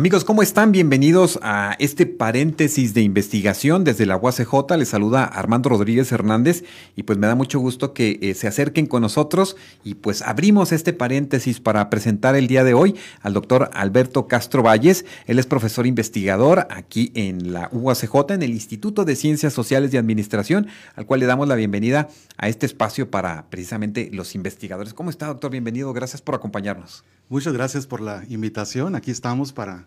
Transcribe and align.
Amigos, 0.00 0.24
¿cómo 0.24 0.40
están? 0.40 0.72
Bienvenidos 0.72 1.38
a 1.42 1.76
este 1.78 2.06
paréntesis 2.06 2.94
de 2.94 3.02
investigación 3.02 3.84
desde 3.84 4.06
la 4.06 4.16
UACJ. 4.16 4.78
Les 4.78 4.88
saluda 4.88 5.24
Armando 5.24 5.68
Rodríguez 5.68 6.10
Hernández 6.10 6.64
y 6.96 7.02
pues 7.02 7.18
me 7.18 7.26
da 7.26 7.34
mucho 7.34 7.60
gusto 7.60 7.92
que 7.92 8.18
eh, 8.22 8.32
se 8.32 8.48
acerquen 8.48 8.86
con 8.86 9.02
nosotros 9.02 9.56
y 9.84 9.96
pues 9.96 10.22
abrimos 10.22 10.72
este 10.72 10.94
paréntesis 10.94 11.60
para 11.60 11.90
presentar 11.90 12.34
el 12.34 12.46
día 12.46 12.64
de 12.64 12.72
hoy 12.72 12.96
al 13.20 13.34
doctor 13.34 13.68
Alberto 13.74 14.26
Castro 14.26 14.62
Valles. 14.62 15.04
Él 15.26 15.38
es 15.38 15.44
profesor 15.44 15.86
investigador 15.86 16.66
aquí 16.70 17.12
en 17.14 17.52
la 17.52 17.68
UACJ, 17.70 18.30
en 18.30 18.42
el 18.42 18.52
Instituto 18.52 19.04
de 19.04 19.16
Ciencias 19.16 19.52
Sociales 19.52 19.92
y 19.92 19.98
Administración, 19.98 20.68
al 20.96 21.04
cual 21.04 21.20
le 21.20 21.26
damos 21.26 21.46
la 21.46 21.56
bienvenida 21.56 22.08
a 22.38 22.48
este 22.48 22.64
espacio 22.64 23.10
para 23.10 23.50
precisamente 23.50 24.08
los 24.14 24.34
investigadores. 24.34 24.94
¿Cómo 24.94 25.10
está, 25.10 25.26
doctor? 25.26 25.50
Bienvenido. 25.50 25.92
Gracias 25.92 26.22
por 26.22 26.34
acompañarnos. 26.34 27.04
Muchas 27.28 27.52
gracias 27.52 27.86
por 27.86 28.00
la 28.00 28.24
invitación. 28.30 28.96
Aquí 28.96 29.12
estamos 29.12 29.52
para 29.52 29.86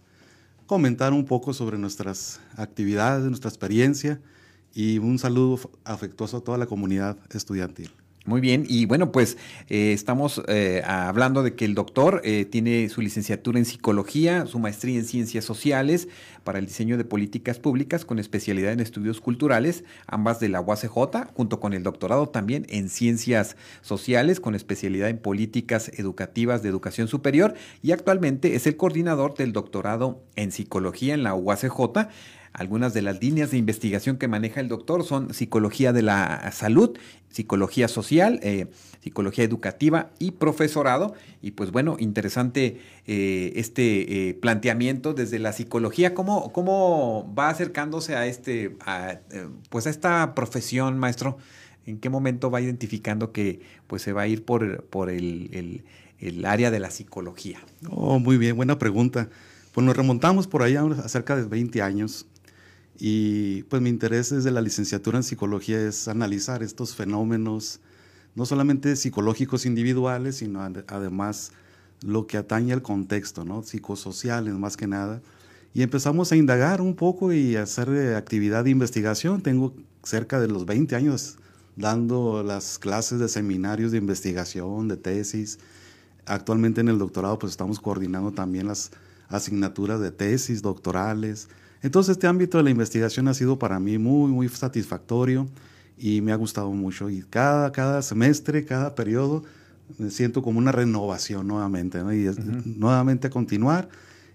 comentar 0.73 1.13
un 1.13 1.23
poco 1.23 1.53
sobre 1.53 1.77
nuestras 1.77 2.39
actividades, 2.57 3.25
nuestra 3.25 3.47
experiencia 3.47 4.19
y 4.73 4.97
un 4.97 5.19
saludo 5.19 5.59
afectuoso 5.83 6.37
a 6.37 6.41
toda 6.41 6.57
la 6.57 6.65
comunidad 6.65 7.15
estudiantil. 7.29 7.91
Muy 8.25 8.39
bien, 8.39 8.65
y 8.69 8.85
bueno, 8.85 9.11
pues 9.11 9.37
eh, 9.67 9.91
estamos 9.91 10.41
eh, 10.47 10.81
hablando 10.85 11.43
de 11.43 11.55
que 11.55 11.65
el 11.65 11.75
doctor 11.75 12.21
eh, 12.23 12.45
tiene 12.45 12.87
su 12.87 13.01
licenciatura 13.01 13.59
en 13.59 13.65
psicología, 13.65 14.45
su 14.45 14.59
maestría 14.59 14.97
en 14.97 15.03
ciencias 15.03 15.43
sociales 15.43 16.07
para 16.45 16.59
el 16.59 16.65
diseño 16.65 16.97
de 16.97 17.03
políticas 17.03 17.59
públicas 17.59 18.05
con 18.05 18.19
especialidad 18.19 18.71
en 18.71 18.79
estudios 18.79 19.19
culturales, 19.19 19.83
ambas 20.07 20.39
de 20.39 20.47
la 20.47 20.61
UACJ, 20.61 21.33
junto 21.33 21.59
con 21.59 21.73
el 21.73 21.83
doctorado 21.83 22.29
también 22.29 22.65
en 22.69 22.87
ciencias 22.87 23.57
sociales 23.81 24.39
con 24.39 24.55
especialidad 24.55 25.09
en 25.09 25.17
políticas 25.17 25.91
educativas 25.93 26.63
de 26.63 26.69
educación 26.69 27.09
superior 27.09 27.55
y 27.81 27.91
actualmente 27.91 28.55
es 28.55 28.65
el 28.67 28.77
coordinador 28.77 29.35
del 29.35 29.51
doctorado 29.51 30.23
en 30.37 30.53
psicología 30.53 31.13
en 31.13 31.23
la 31.23 31.35
UACJ 31.35 32.07
algunas 32.53 32.93
de 32.93 33.01
las 33.01 33.19
líneas 33.19 33.49
de 33.49 33.57
investigación 33.57 34.17
que 34.17 34.27
maneja 34.27 34.61
el 34.61 34.67
doctor 34.67 35.03
son 35.03 35.33
psicología 35.33 35.91
de 35.91 36.03
la 36.03 36.51
salud, 36.51 36.95
psicología 37.29 37.87
social, 37.87 38.39
eh, 38.43 38.67
psicología 39.01 39.43
educativa 39.43 40.11
y 40.19 40.31
profesorado. 40.31 41.15
Y 41.41 41.51
pues 41.51 41.71
bueno, 41.71 41.97
interesante 41.97 42.79
eh, 43.07 43.53
este 43.55 44.29
eh, 44.29 44.33
planteamiento 44.35 45.15
desde 45.15 45.39
la 45.39 45.51
psicología. 45.51 46.13
¿Cómo, 46.13 46.53
¿Cómo, 46.53 47.33
va 47.37 47.49
acercándose 47.49 48.15
a, 48.15 48.27
este, 48.27 48.77
pues 49.69 49.87
a 49.87 49.89
esta 49.89 50.35
profesión, 50.35 50.99
maestro? 50.99 51.37
¿En 51.87 51.97
qué 51.97 52.09
momento 52.09 52.51
va 52.51 52.61
identificando 52.61 53.31
que 53.31 53.61
pues, 53.87 54.03
se 54.03 54.13
va 54.13 54.21
a 54.21 54.27
ir 54.27 54.45
por, 54.45 54.83
por 54.85 55.09
el, 55.09 55.83
el, 56.19 56.45
área 56.45 56.69
de 56.69 56.79
la 56.79 56.91
psicología? 56.91 57.59
Oh, 57.89 58.19
muy 58.19 58.37
bien, 58.37 58.55
buena 58.55 58.77
pregunta. 58.77 59.27
Pues 59.73 59.83
nos 59.83 59.97
remontamos 59.97 60.47
por 60.47 60.61
allá 60.61 60.83
a 60.83 61.09
cerca 61.09 61.35
de 61.35 61.45
20 61.45 61.81
años 61.81 62.27
y 62.99 63.63
pues 63.63 63.81
mi 63.81 63.89
interés 63.89 64.29
desde 64.29 64.51
la 64.51 64.61
licenciatura 64.61 65.17
en 65.17 65.23
psicología 65.23 65.81
es 65.81 66.07
analizar 66.07 66.63
estos 66.63 66.95
fenómenos, 66.95 67.79
no 68.35 68.45
solamente 68.45 68.95
psicológicos 68.95 69.65
individuales, 69.65 70.37
sino 70.37 70.61
además 70.61 71.51
lo 72.05 72.27
que 72.27 72.37
atañe 72.37 72.73
al 72.73 72.81
contexto, 72.81 73.45
¿no? 73.45 73.63
psicosociales 73.63 74.53
más 74.53 74.77
que 74.77 74.87
nada. 74.87 75.21
Y 75.73 75.81
empezamos 75.81 76.31
a 76.31 76.35
indagar 76.35 76.81
un 76.81 76.95
poco 76.95 77.33
y 77.33 77.55
hacer 77.55 77.89
eh, 77.89 78.15
actividad 78.15 78.63
de 78.63 78.69
investigación. 78.69 79.41
Tengo 79.41 79.73
cerca 80.03 80.39
de 80.39 80.47
los 80.47 80.65
20 80.65 80.95
años 80.95 81.37
dando 81.75 82.43
las 82.43 82.77
clases 82.77 83.19
de 83.19 83.27
seminarios 83.27 83.91
de 83.91 83.97
investigación, 83.97 84.87
de 84.87 84.97
tesis. 84.97 85.57
Actualmente 86.25 86.81
en 86.81 86.89
el 86.89 86.99
doctorado 86.99 87.39
pues 87.39 87.53
estamos 87.53 87.79
coordinando 87.79 88.31
también 88.31 88.67
las 88.67 88.91
asignaturas 89.29 89.99
de 89.99 90.11
tesis 90.11 90.61
doctorales, 90.61 91.49
entonces 91.83 92.13
este 92.13 92.27
ámbito 92.27 92.57
de 92.57 92.63
la 92.63 92.69
investigación 92.69 93.27
ha 93.27 93.33
sido 93.33 93.59
para 93.59 93.79
mí 93.79 93.97
muy, 93.97 94.31
muy 94.31 94.49
satisfactorio 94.49 95.47
y 95.97 96.21
me 96.21 96.31
ha 96.31 96.35
gustado 96.35 96.71
mucho. 96.71 97.09
Y 97.09 97.23
cada, 97.29 97.71
cada 97.71 98.01
semestre, 98.01 98.65
cada 98.65 98.95
periodo, 98.95 99.43
me 99.97 100.09
siento 100.09 100.41
como 100.41 100.59
una 100.59 100.71
renovación 100.71 101.47
nuevamente, 101.47 101.99
¿no? 101.99 102.13
Y 102.13 102.29
nuevamente 102.65 103.29
continuar 103.29 103.89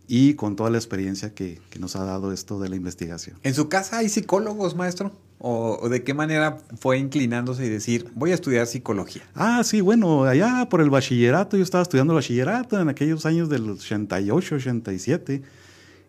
y 0.07 0.35
con 0.35 0.57
toda 0.57 0.71
la 0.71 0.79
experiencia 0.79 1.35
que, 1.35 1.61
que, 1.69 1.79
nos 1.79 1.97
ha 1.97 2.05
dado 2.05 2.33
esto 2.33 2.59
de 2.61 2.69
la 2.69 2.77
investigación. 2.77 3.39
¿En 3.43 3.55
su 3.55 3.69
casa 3.69 3.99
hay 3.99 4.09
psicólogos, 4.09 4.75
maestro? 4.75 5.13
¿O 5.39 5.89
de 5.89 6.03
qué 6.03 6.15
manera 6.15 6.59
fue 6.81 6.99
inclinándose 6.99 7.65
y 7.65 7.69
decir, 7.69 8.11
voy 8.15 8.33
a 8.33 8.35
estudiar 8.35 8.67
psicología? 8.67 9.23
Ah, 9.35 9.63
sí, 9.65 9.81
bueno, 9.81 10.25
allá 10.25 10.67
por 10.69 10.81
el 10.81 10.91
bachillerato, 10.91 11.57
yo 11.57 11.63
estaba 11.63 11.83
estudiando 11.83 12.15
bachillerato 12.15 12.81
en 12.81 12.89
aquellos 12.89 13.25
años 13.25 13.49
del 13.49 13.71
88, 13.71 14.55
87 14.57 15.43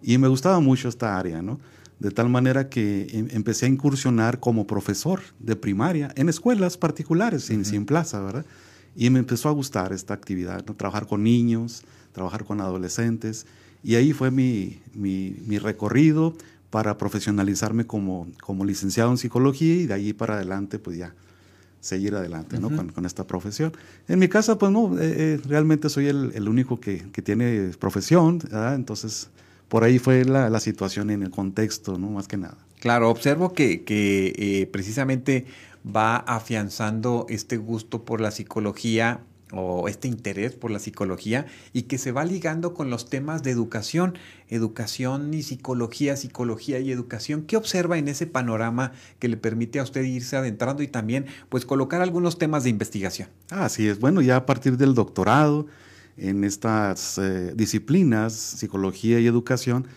y 0.01 0.17
me 0.17 0.27
gustaba 0.27 0.59
mucho 0.59 0.89
esta 0.89 1.17
área, 1.17 1.41
¿no? 1.41 1.59
De 1.99 2.11
tal 2.11 2.29
manera 2.29 2.69
que 2.69 3.07
em, 3.11 3.27
empecé 3.31 3.65
a 3.65 3.69
incursionar 3.69 4.39
como 4.39 4.65
profesor 4.65 5.21
de 5.39 5.55
primaria 5.55 6.11
en 6.15 6.29
escuelas 6.29 6.77
particulares, 6.77 7.43
sin, 7.43 7.65
sin 7.65 7.85
plaza, 7.85 8.21
¿verdad? 8.21 8.45
Y 8.95 9.09
me 9.09 9.19
empezó 9.19 9.49
a 9.49 9.51
gustar 9.51 9.91
esta 9.93 10.13
actividad, 10.13 10.63
¿no? 10.65 10.75
Trabajar 10.75 11.07
con 11.07 11.23
niños, 11.23 11.83
trabajar 12.11 12.45
con 12.45 12.61
adolescentes. 12.61 13.45
Y 13.83 13.95
ahí 13.95 14.13
fue 14.13 14.31
mi, 14.31 14.81
mi, 14.93 15.35
mi 15.45 15.57
recorrido 15.57 16.33
para 16.69 16.97
profesionalizarme 16.97 17.85
como, 17.85 18.27
como 18.41 18.65
licenciado 18.65 19.11
en 19.11 19.17
psicología 19.17 19.75
y 19.75 19.85
de 19.85 19.93
ahí 19.93 20.13
para 20.13 20.35
adelante, 20.35 20.79
pues 20.79 20.97
ya 20.97 21.13
seguir 21.81 22.13
adelante 22.15 22.59
¿no? 22.59 22.69
con, 22.75 22.89
con, 22.89 23.05
esta 23.05 23.25
profesión. 23.25 23.71
En 24.07 24.19
mi 24.19 24.27
casa, 24.27 24.57
pues 24.57 24.71
no, 24.71 24.97
eh, 24.99 25.13
eh, 25.17 25.41
realmente 25.47 25.89
soy 25.89 26.07
el, 26.07 26.31
el 26.35 26.49
único 26.49 26.79
que, 26.79 27.09
que, 27.11 27.21
tiene 27.21 27.71
profesión, 27.79 28.39
¿verdad? 28.39 28.75
entonces 28.75 29.29
por 29.69 29.83
ahí 29.83 29.99
fue 29.99 30.25
la, 30.25 30.59
situación 30.59 31.11
en 31.11 31.23
el 31.23 31.29
contexto, 31.29 31.97
¿no? 31.97 32.09
Más 32.09 32.27
que 32.27 32.37
nada. 32.37 32.57
Claro, 32.79 33.09
observo 33.09 33.53
que, 33.53 33.83
eh, 33.87 34.67
precisamente 34.71 35.45
va 35.85 36.17
afianzando 36.17 37.25
este 37.29 37.57
gusto 37.57 38.03
por 38.03 38.19
la 38.19 38.31
psicología 38.31 39.21
o 39.51 39.87
este 39.87 40.07
interés 40.07 40.53
por 40.53 40.69
la 40.69 40.79
psicología 40.79 41.47
y 41.73 41.83
que 41.83 41.97
se 41.97 42.11
va 42.11 42.23
ligando 42.23 42.73
con 42.73 42.89
los 42.89 43.09
temas 43.09 43.41
de 43.41 43.51
educación, 43.51 44.17
educación 44.47 45.33
y 45.33 45.43
psicología, 45.43 46.15
psicología 46.15 46.79
y 46.79 46.91
educación. 46.91 47.43
¿Qué 47.43 47.57
observa 47.57 47.97
en 47.97 48.07
ese 48.07 48.27
panorama 48.27 48.91
que 49.17 49.27
le 49.27 49.37
permite 49.37 49.79
a 49.79 49.83
usted 49.83 50.03
irse 50.03 50.35
adentrando 50.35 50.83
y 50.83 50.87
también 50.87 51.25
pues 51.49 51.65
colocar 51.65 52.01
algunos 52.01 52.37
temas 52.37 52.63
de 52.63 52.69
investigación? 52.69 53.29
Así 53.49 53.87
es, 53.87 53.99
bueno, 53.99 54.21
ya 54.21 54.35
a 54.35 54.45
partir 54.45 54.77
del 54.77 54.93
doctorado, 54.93 55.67
en 56.19 56.43
estas 56.43 57.17
eh, 57.17 57.53
disciplinas, 57.55 58.33
psicología 58.33 59.19
y 59.19 59.27
educación, 59.27 59.87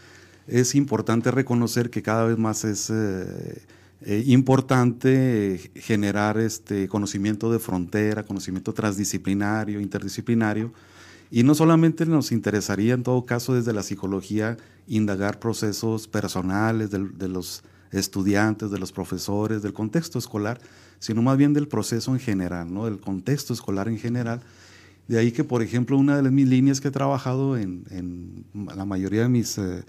es 0.46 0.74
importante 0.74 1.30
reconocer 1.30 1.90
que 1.90 2.02
cada 2.02 2.24
vez 2.24 2.38
más 2.38 2.64
es 2.64 2.90
eh, 2.90 3.62
eh, 4.02 4.24
importante 4.26 5.70
generar 5.74 6.38
este 6.38 6.88
conocimiento 6.88 7.52
de 7.52 7.58
frontera, 7.58 8.24
conocimiento 8.24 8.72
transdisciplinario, 8.72 9.80
interdisciplinario, 9.80 10.72
y 11.30 11.44
no 11.44 11.54
solamente 11.54 12.04
nos 12.04 12.32
interesaría 12.32 12.94
en 12.94 13.02
todo 13.02 13.24
caso 13.24 13.54
desde 13.54 13.72
la 13.72 13.82
psicología 13.82 14.56
indagar 14.86 15.38
procesos 15.38 16.08
personales 16.08 16.90
de, 16.90 17.08
de 17.08 17.28
los 17.28 17.62
estudiantes, 17.92 18.70
de 18.70 18.78
los 18.78 18.92
profesores, 18.92 19.62
del 19.62 19.72
contexto 19.72 20.18
escolar, 20.18 20.60
sino 20.98 21.22
más 21.22 21.36
bien 21.36 21.52
del 21.52 21.68
proceso 21.68 22.12
en 22.12 22.20
general, 22.20 22.72
¿no? 22.72 22.86
del 22.86 23.00
contexto 23.00 23.52
escolar 23.52 23.88
en 23.88 23.98
general, 23.98 24.40
de 25.12 25.18
ahí 25.18 25.30
que, 25.30 25.44
por 25.44 25.60
ejemplo, 25.60 25.98
una 25.98 26.22
de 26.22 26.30
mis 26.30 26.48
líneas 26.48 26.80
que 26.80 26.88
he 26.88 26.90
trabajado 26.90 27.58
en, 27.58 28.46
la 28.54 28.86
mayoría 28.86 29.20
de 29.20 29.28
mis 29.28 29.58
eh, 29.58 29.84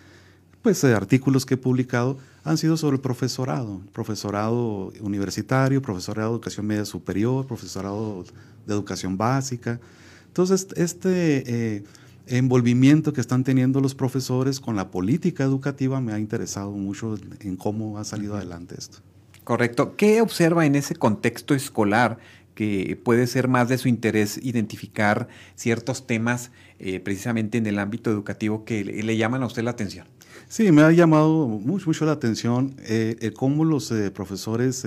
pues, 0.61 0.83
eh, 0.83 0.93
artículos 0.93 1.45
que 1.45 1.53
he 1.53 1.57
publicado 1.57 2.17
han 2.43 2.57
sido 2.57 2.75
sobre 2.75 2.97
el 2.97 3.01
profesorado, 3.01 3.79
profesorado 3.93 4.91
universitario, 4.99 5.81
profesorado 5.81 6.31
de 6.31 6.35
educación 6.35 6.65
media 6.65 6.83
superior, 6.83 7.47
profesorado 7.47 8.25
de 8.67 8.73
educación 8.73 9.15
básica. 9.17 9.79
Entonces, 10.27 10.67
este 10.75 11.77
eh, 11.77 11.83
envolvimiento 12.27 13.13
que 13.13 13.21
están 13.21 13.45
teniendo 13.45 13.79
los 13.79 13.95
profesores 13.95 14.59
con 14.59 14.75
la 14.75 14.91
política 14.91 15.45
educativa 15.45 16.01
me 16.01 16.11
ha 16.11 16.19
interesado 16.19 16.71
mucho 16.71 17.15
en 17.39 17.55
cómo 17.55 17.97
ha 17.97 18.03
salido 18.03 18.35
adelante 18.35 18.75
esto. 18.77 18.97
Correcto. 19.45 19.95
¿Qué 19.95 20.21
observa 20.21 20.65
en 20.65 20.75
ese 20.75 20.95
contexto 20.95 21.53
escolar 21.53 22.17
que 22.55 22.99
puede 23.03 23.27
ser 23.27 23.47
más 23.47 23.69
de 23.69 23.77
su 23.77 23.87
interés 23.87 24.39
identificar 24.41 25.27
ciertos 25.55 26.05
temas 26.05 26.51
eh, 26.79 26.99
precisamente 26.99 27.57
en 27.57 27.65
el 27.65 27.79
ámbito 27.79 28.11
educativo 28.11 28.65
que 28.65 28.83
le, 28.83 29.17
llaman 29.17 29.43
a 29.43 29.45
usted 29.45 29.63
la 29.63 29.71
atención. 29.71 30.05
Sí, 30.47 30.71
me 30.71 30.81
ha 30.83 30.91
llamado 30.91 31.47
mucho, 31.47 31.87
mucho 31.87 32.05
la 32.05 32.11
atención 32.11 32.75
eh, 32.79 33.31
cómo 33.35 33.65
los 33.65 33.91
eh, 33.91 34.11
profesores 34.11 34.85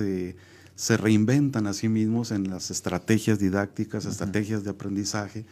se 0.75 0.97
reinventan 0.97 1.67
a 1.67 1.73
sí 1.73 1.89
mismos 1.89 2.31
en 2.31 2.49
las 2.49 2.71
estrategias 2.71 3.39
didácticas, 3.39 4.05
estrategias 4.05 4.63
de 4.63 4.69
aprendizaje, 4.69 5.45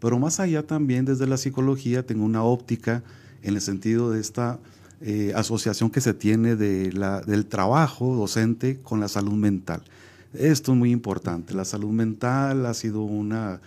pero 0.00 0.18
más 0.18 0.40
allá 0.40 0.66
también 0.66 1.04
desde 1.04 1.26
la 1.26 1.36
psicología 1.36 2.04
tengo 2.04 2.24
una 2.24 2.42
óptica 2.42 3.04
en 3.42 3.54
el 3.54 3.60
sentido 3.60 4.10
de 4.10 4.20
esta 4.20 4.58
asociación 5.34 5.90
que 5.90 6.00
se 6.00 6.14
tiene 6.14 6.54
de 6.54 6.92
la, 6.92 7.22
del 7.22 7.46
trabajo 7.46 8.14
docente 8.14 8.80
con 8.82 9.00
la 9.00 9.08
salud 9.08 9.32
mental. 9.32 9.82
Esto 10.34 10.72
es 10.72 10.78
muy 10.78 10.90
importante. 10.90 11.54
La 11.54 11.64
salud 11.64 11.90
mental 11.90 12.66
ha 12.66 12.74
sido 12.74 13.02
una, 13.02 13.60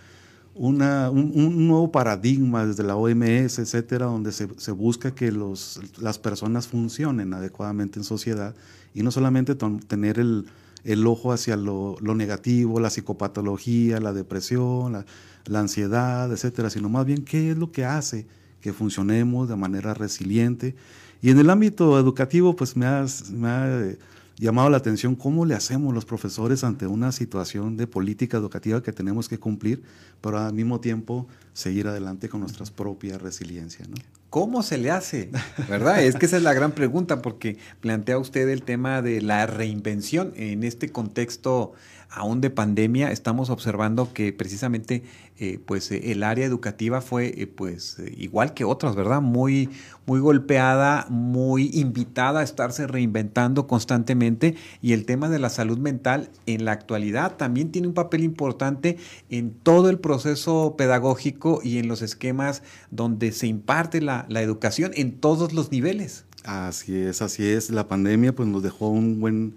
una, 0.54 1.10
un, 1.10 1.68
nuevo 1.68 1.92
paradigma 1.92 2.66
desde 2.66 2.82
la 2.82 2.96
OMS, 2.96 3.58
etcétera, 3.58 4.06
donde 4.06 4.32
se, 4.32 4.48
se, 4.56 4.72
busca 4.72 5.14
que 5.14 5.30
los, 5.32 5.80
las 5.98 6.18
personas 6.18 6.66
funcionen 6.66 7.34
adecuadamente 7.34 7.98
en 7.98 8.04
sociedad 8.04 8.54
y 8.94 9.02
no 9.02 9.10
solamente 9.10 9.54
tener 9.54 10.18
el, 10.18 10.46
el 10.86 11.04
ojo 11.06 11.32
hacia 11.32 11.56
lo, 11.56 11.98
negativo, 12.00 12.78
la 12.78 12.90
psicopatología, 12.90 14.00
la 14.00 14.12
depresión, 14.12 15.04
la, 15.44 15.60
ansiedad, 15.60 16.32
etcétera, 16.32 16.70
sino 16.70 16.88
más 16.88 17.04
bien 17.04 17.24
qué 17.24 17.50
es 17.50 17.58
lo 17.58 17.72
que 17.72 17.84
hace 17.84 18.26
que 18.60 18.72
funcionemos 18.72 19.48
de 19.48 19.56
manera 19.56 19.94
resiliente. 19.94 20.76
Y 21.20 21.30
en 21.30 21.38
el 21.38 21.50
ámbito 21.50 21.98
educativo, 21.98 22.54
pues 22.54 22.76
me, 22.76 22.86
me 23.32 23.48
ha 23.48 23.80
eh, 23.80 23.98
llamado 24.38 24.68
la 24.70 24.76
atención 24.76 25.14
cómo 25.14 25.46
le 25.46 25.54
hacemos 25.54 25.94
los 25.94 26.04
profesores 26.04 26.62
ante 26.64 26.86
una 26.86 27.12
situación 27.12 27.76
de 27.76 27.86
política 27.86 28.36
educativa 28.36 28.82
que 28.82 28.92
tenemos 28.92 29.28
que 29.28 29.38
cumplir, 29.38 29.82
pero 30.20 30.38
al 30.38 30.52
mismo 30.52 30.80
tiempo 30.80 31.26
seguir 31.52 31.88
adelante 31.88 32.28
con 32.28 32.40
nuestras 32.40 32.70
propias 32.70 33.20
resiliencias. 33.20 33.88
¿no? 33.88 33.96
¿Cómo 34.28 34.62
se 34.62 34.76
le 34.76 34.90
hace? 34.90 35.30
¿Verdad? 35.68 36.02
es 36.02 36.16
que 36.16 36.26
esa 36.26 36.36
es 36.36 36.42
la 36.42 36.52
gran 36.52 36.72
pregunta 36.72 37.22
porque 37.22 37.56
plantea 37.80 38.18
usted 38.18 38.48
el 38.48 38.62
tema 38.62 39.00
de 39.00 39.22
la 39.22 39.46
reinvención 39.46 40.32
en 40.36 40.64
este 40.64 40.90
contexto 40.90 41.72
aún 42.10 42.40
de 42.40 42.50
pandemia, 42.50 43.10
estamos 43.10 43.50
observando 43.50 44.12
que 44.12 44.32
precisamente 44.32 45.02
eh, 45.38 45.60
pues, 45.64 45.90
eh, 45.90 46.12
el 46.12 46.22
área 46.22 46.46
educativa 46.46 47.02
fue 47.02 47.26
eh, 47.36 47.46
pues, 47.46 47.98
igual 48.16 48.54
que 48.54 48.64
otras, 48.64 48.96
¿verdad? 48.96 49.20
Muy, 49.20 49.68
muy 50.06 50.18
golpeada, 50.18 51.06
muy 51.10 51.70
invitada 51.74 52.40
a 52.40 52.42
estarse 52.42 52.86
reinventando 52.86 53.66
constantemente 53.66 54.54
y 54.80 54.94
el 54.94 55.04
tema 55.04 55.28
de 55.28 55.38
la 55.38 55.50
salud 55.50 55.76
mental 55.76 56.30
en 56.46 56.64
la 56.64 56.72
actualidad 56.72 57.36
también 57.36 57.70
tiene 57.70 57.86
un 57.86 57.92
papel 57.92 58.24
importante 58.24 58.96
en 59.28 59.50
todo 59.50 59.90
el 59.90 59.98
proceso 59.98 60.74
pedagógico 60.78 61.60
y 61.62 61.78
en 61.78 61.88
los 61.88 62.00
esquemas 62.00 62.62
donde 62.90 63.32
se 63.32 63.46
imparte 63.46 64.00
la, 64.00 64.24
la 64.30 64.40
educación 64.40 64.92
en 64.94 65.18
todos 65.18 65.52
los 65.52 65.70
niveles. 65.70 66.24
Así 66.44 66.96
es, 66.96 67.20
así 67.20 67.46
es. 67.46 67.68
La 67.68 67.88
pandemia 67.88 68.34
pues, 68.34 68.48
nos 68.48 68.62
dejó 68.62 68.88
un 68.88 69.20
buen, 69.20 69.56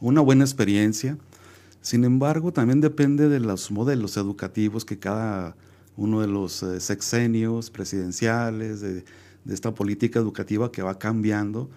una 0.00 0.22
buena 0.22 0.42
experiencia 0.42 1.18
sin 1.82 2.04
embargo, 2.04 2.52
también 2.52 2.80
depende 2.80 3.28
de 3.28 3.40
los 3.40 3.70
modelos 3.70 4.16
educativos 4.16 4.84
que 4.84 4.98
cada 4.98 5.56
uno 5.96 6.20
de 6.20 6.28
los 6.28 6.62
eh, 6.62 6.80
sexenios 6.80 7.70
presidenciales, 7.70 8.80
de, 8.80 9.04
esta 9.48 9.72
política 9.72 10.18
educativa 10.18 10.70
que 10.70 10.82
va 10.82 10.98
cambiando. 10.98 11.70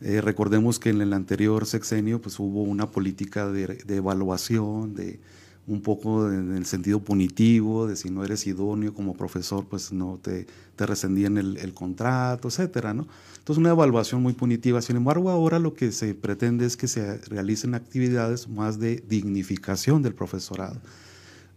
Eh, 0.00 0.22
recordemos 0.22 0.78
que 0.78 0.88
en 0.88 1.02
el 1.02 1.12
anterior 1.12 1.66
sexenio 1.66 2.20
pues, 2.20 2.38
hubo 2.38 2.62
una 2.62 2.90
política 2.90 3.50
de, 3.50 3.78
evaluación, 3.88 4.94
de 4.94 5.20
un 5.70 5.82
poco 5.82 6.28
en 6.28 6.56
el 6.56 6.66
sentido 6.66 6.98
punitivo, 6.98 7.86
de 7.86 7.94
si 7.94 8.10
no 8.10 8.24
eres 8.24 8.44
idóneo 8.46 8.92
como 8.92 9.14
profesor, 9.14 9.66
pues 9.70 9.92
no 9.92 10.18
te, 10.20 10.48
te 10.74 10.84
rescindían 10.84 11.38
el, 11.38 11.72
contrato, 11.74 12.48
etcétera, 12.48 12.92
¿no? 12.92 13.06
Entonces, 13.38 13.58
una 13.58 13.70
evaluación 13.70 14.20
muy 14.20 14.32
punitiva. 14.32 14.82
Sin 14.82 14.96
embargo, 14.96 15.30
ahora 15.30 15.60
lo 15.60 15.72
que 15.74 15.92
se 15.92 16.14
pretende 16.14 16.66
es 16.66 16.76
que 16.76 16.88
se 16.88 17.18
realicen 17.18 17.74
actividades 17.74 18.48
más 18.48 18.80
de 18.80 19.04
dignificación 19.08 20.02
del 20.02 20.12
profesorado. 20.12 20.80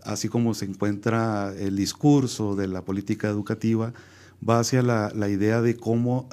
Así 0.04 0.30
como 0.30 0.54
se 0.54 0.66
encuentra 0.66 1.52
el 1.58 1.76
discurso 1.76 2.56
de 2.56 2.68
la 2.68 2.84
política 2.84 3.30
educativa, 3.30 3.94
va 4.48 4.60
hacia 4.60 4.84
la, 4.84 5.12
la 5.16 5.28
idea 5.28 5.62
de 5.64 5.76
cómo 5.76 6.30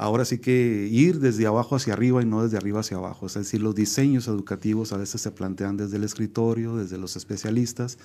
ahora 0.00 0.24
sí 0.24 0.38
que 0.38 0.88
ir 0.90 1.20
desde 1.20 1.46
abajo 1.46 1.76
hacia 1.76 1.92
arriba 1.92 2.22
y 2.22 2.24
no 2.24 2.42
desde 2.42 2.56
arriba 2.56 2.80
hacia 2.80 2.96
abajo. 2.96 3.26
Es 3.26 3.34
decir, 3.34 3.60
los 3.60 3.74
diseños 3.74 4.28
educativos 4.28 4.94
a 4.94 4.96
veces 4.96 5.20
se 5.20 5.30
plantean 5.30 5.76
desde 5.76 5.98
el 5.98 6.04
escritorio, 6.04 6.76
desde 6.76 6.96
los 6.96 7.16
especialistas, 7.16 7.98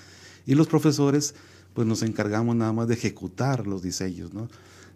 y 0.45 0.56
los 0.56 0.68
profesores 0.68 1.36
pues 1.74 1.88
nos 1.88 2.03
encargamos 2.03 2.53
nada 2.57 2.74
más 2.74 2.89
de 2.89 2.95
ejecutar 2.95 3.65
los 3.65 3.81
diseños, 3.81 4.33
¿no? 4.33 4.50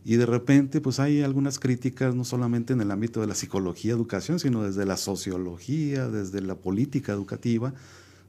Y 0.04 0.18
de 0.18 0.26
repente, 0.26 0.82
pues 0.82 1.00
hay 1.00 1.22
algunas 1.22 1.58
críticas, 1.58 2.16
no 2.16 2.26
solamente 2.26 2.74
en 2.74 2.82
el 2.82 2.92
ámbito 2.92 3.22
de 3.22 3.28
la 3.28 3.36
psicología, 3.36 3.94
educación, 3.94 4.40
sino 4.40 4.64
desde 4.64 4.86
la 4.86 4.98
sociología, 4.98 6.10
desde 6.10 6.42
la 6.42 6.56
política 6.56 7.14
educativa, 7.14 7.74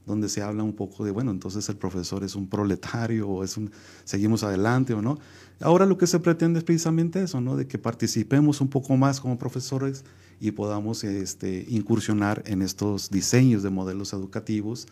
donde 0.05 0.29
se 0.29 0.41
habla 0.41 0.63
un 0.63 0.73
poco 0.73 1.05
de, 1.05 1.11
bueno, 1.11 1.31
entonces 1.31 1.67
el 1.69 1.77
profesor 1.77 2.23
es 2.23 2.35
un 2.35 2.47
proletario 2.47 3.29
o 3.29 3.43
es 3.43 3.57
un, 3.57 3.71
seguimos 4.03 4.43
adelante 4.43 4.93
o 4.93 5.01
no. 5.01 5.19
Ahora 5.59 5.85
lo 5.85 5.97
que 5.97 6.07
se 6.07 6.19
pretende 6.19 6.59
es 6.59 6.65
precisamente 6.65 7.21
eso, 7.21 7.39
¿no? 7.39 7.55
De 7.55 7.67
que 7.67 7.77
participemos 7.77 8.61
un 8.61 8.67
poco 8.67 8.97
más 8.97 9.19
como 9.19 9.37
profesores 9.37 10.03
y 10.39 10.51
podamos 10.51 11.03
este, 11.03 11.65
incursionar 11.69 12.41
en 12.47 12.63
estos 12.63 13.11
diseños 13.11 13.61
de 13.61 13.69
modelos 13.69 14.13
educativos 14.13 14.87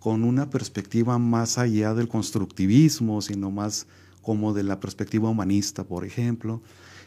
con 0.00 0.24
una 0.24 0.48
perspectiva 0.48 1.18
más 1.18 1.58
allá 1.58 1.92
del 1.92 2.08
constructivismo, 2.08 3.20
sino 3.20 3.50
más 3.50 3.86
como 4.22 4.54
de 4.54 4.62
la 4.62 4.80
perspectiva 4.80 5.28
humanista, 5.28 5.84
por 5.84 6.04
ejemplo. 6.04 6.62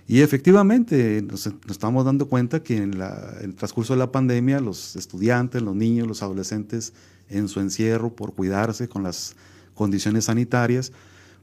Y 0.07 0.21
efectivamente 0.21 1.21
nos, 1.21 1.47
estamos 1.69 2.03
dando 2.05 2.27
cuenta 2.27 2.61
que 2.61 2.77
en, 2.77 3.01
el 3.41 3.55
transcurso 3.55 3.93
de 3.93 3.99
la 3.99 4.11
pandemia 4.11 4.59
los 4.59 4.95
estudiantes, 4.95 5.61
los 5.61 5.75
niños, 5.75 6.07
los 6.07 6.21
adolescentes 6.21 6.93
en 7.31 7.47
su 7.47 7.59
encierro 7.59 8.13
por 8.15 8.33
cuidarse 8.33 8.87
con 8.87 9.03
las 9.03 9.35
condiciones 9.73 10.25
sanitarias, 10.25 10.91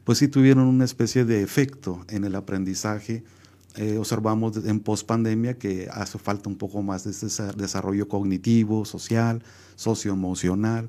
pues 0.05 0.19
sí 0.19 0.29
tuvieron 0.29 0.67
una 0.67 0.85
especie 0.85 1.25
de 1.25 1.43
efecto 1.43 2.05
en 2.09 2.25
el 2.25 2.35
aprendizaje. 2.35 3.25
Eh, 3.77 3.99
observamos 3.99 4.57
en 4.57 4.81
pospandemia 4.81 5.59
que 5.59 5.89
hace 5.93 6.19
falta 6.19 6.49
un 6.49 6.57
poco 6.57 6.83
más 6.83 7.05
de 7.05 7.11
ese 7.11 7.43
desarrollo 7.57 8.09
cognitivo, 8.09 8.85
social, 8.85 9.43
socioemocional. 9.77 10.89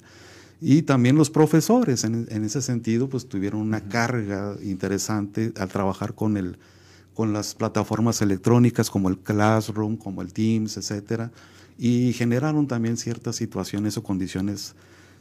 Y 0.61 0.81
también 0.81 1.15
los 1.15 1.29
profesores, 1.29 2.03
en, 2.03 2.27
ese 2.43 2.61
sentido, 2.61 3.07
pues 3.07 3.27
tuvieron 3.27 3.61
una 3.61 3.81
carga 3.81 4.55
interesante 4.61 5.53
al 5.57 5.69
trabajar 5.69 6.15
con, 6.15 6.35
el, 6.35 6.57
con 7.13 7.31
las 7.31 7.55
plataformas 7.55 8.21
electrónicas 8.21 8.89
como 8.89 9.07
el 9.07 9.17
Classroom, 9.17 9.95
como 9.95 10.21
el 10.21 10.33
Teams, 10.33 10.75
etcétera, 10.75 11.31
y 11.79 12.11
generaron 12.11 12.67
también 12.67 12.97
ciertas 12.97 13.37
situaciones 13.37 13.95
o 13.97 14.03
condiciones 14.03 14.75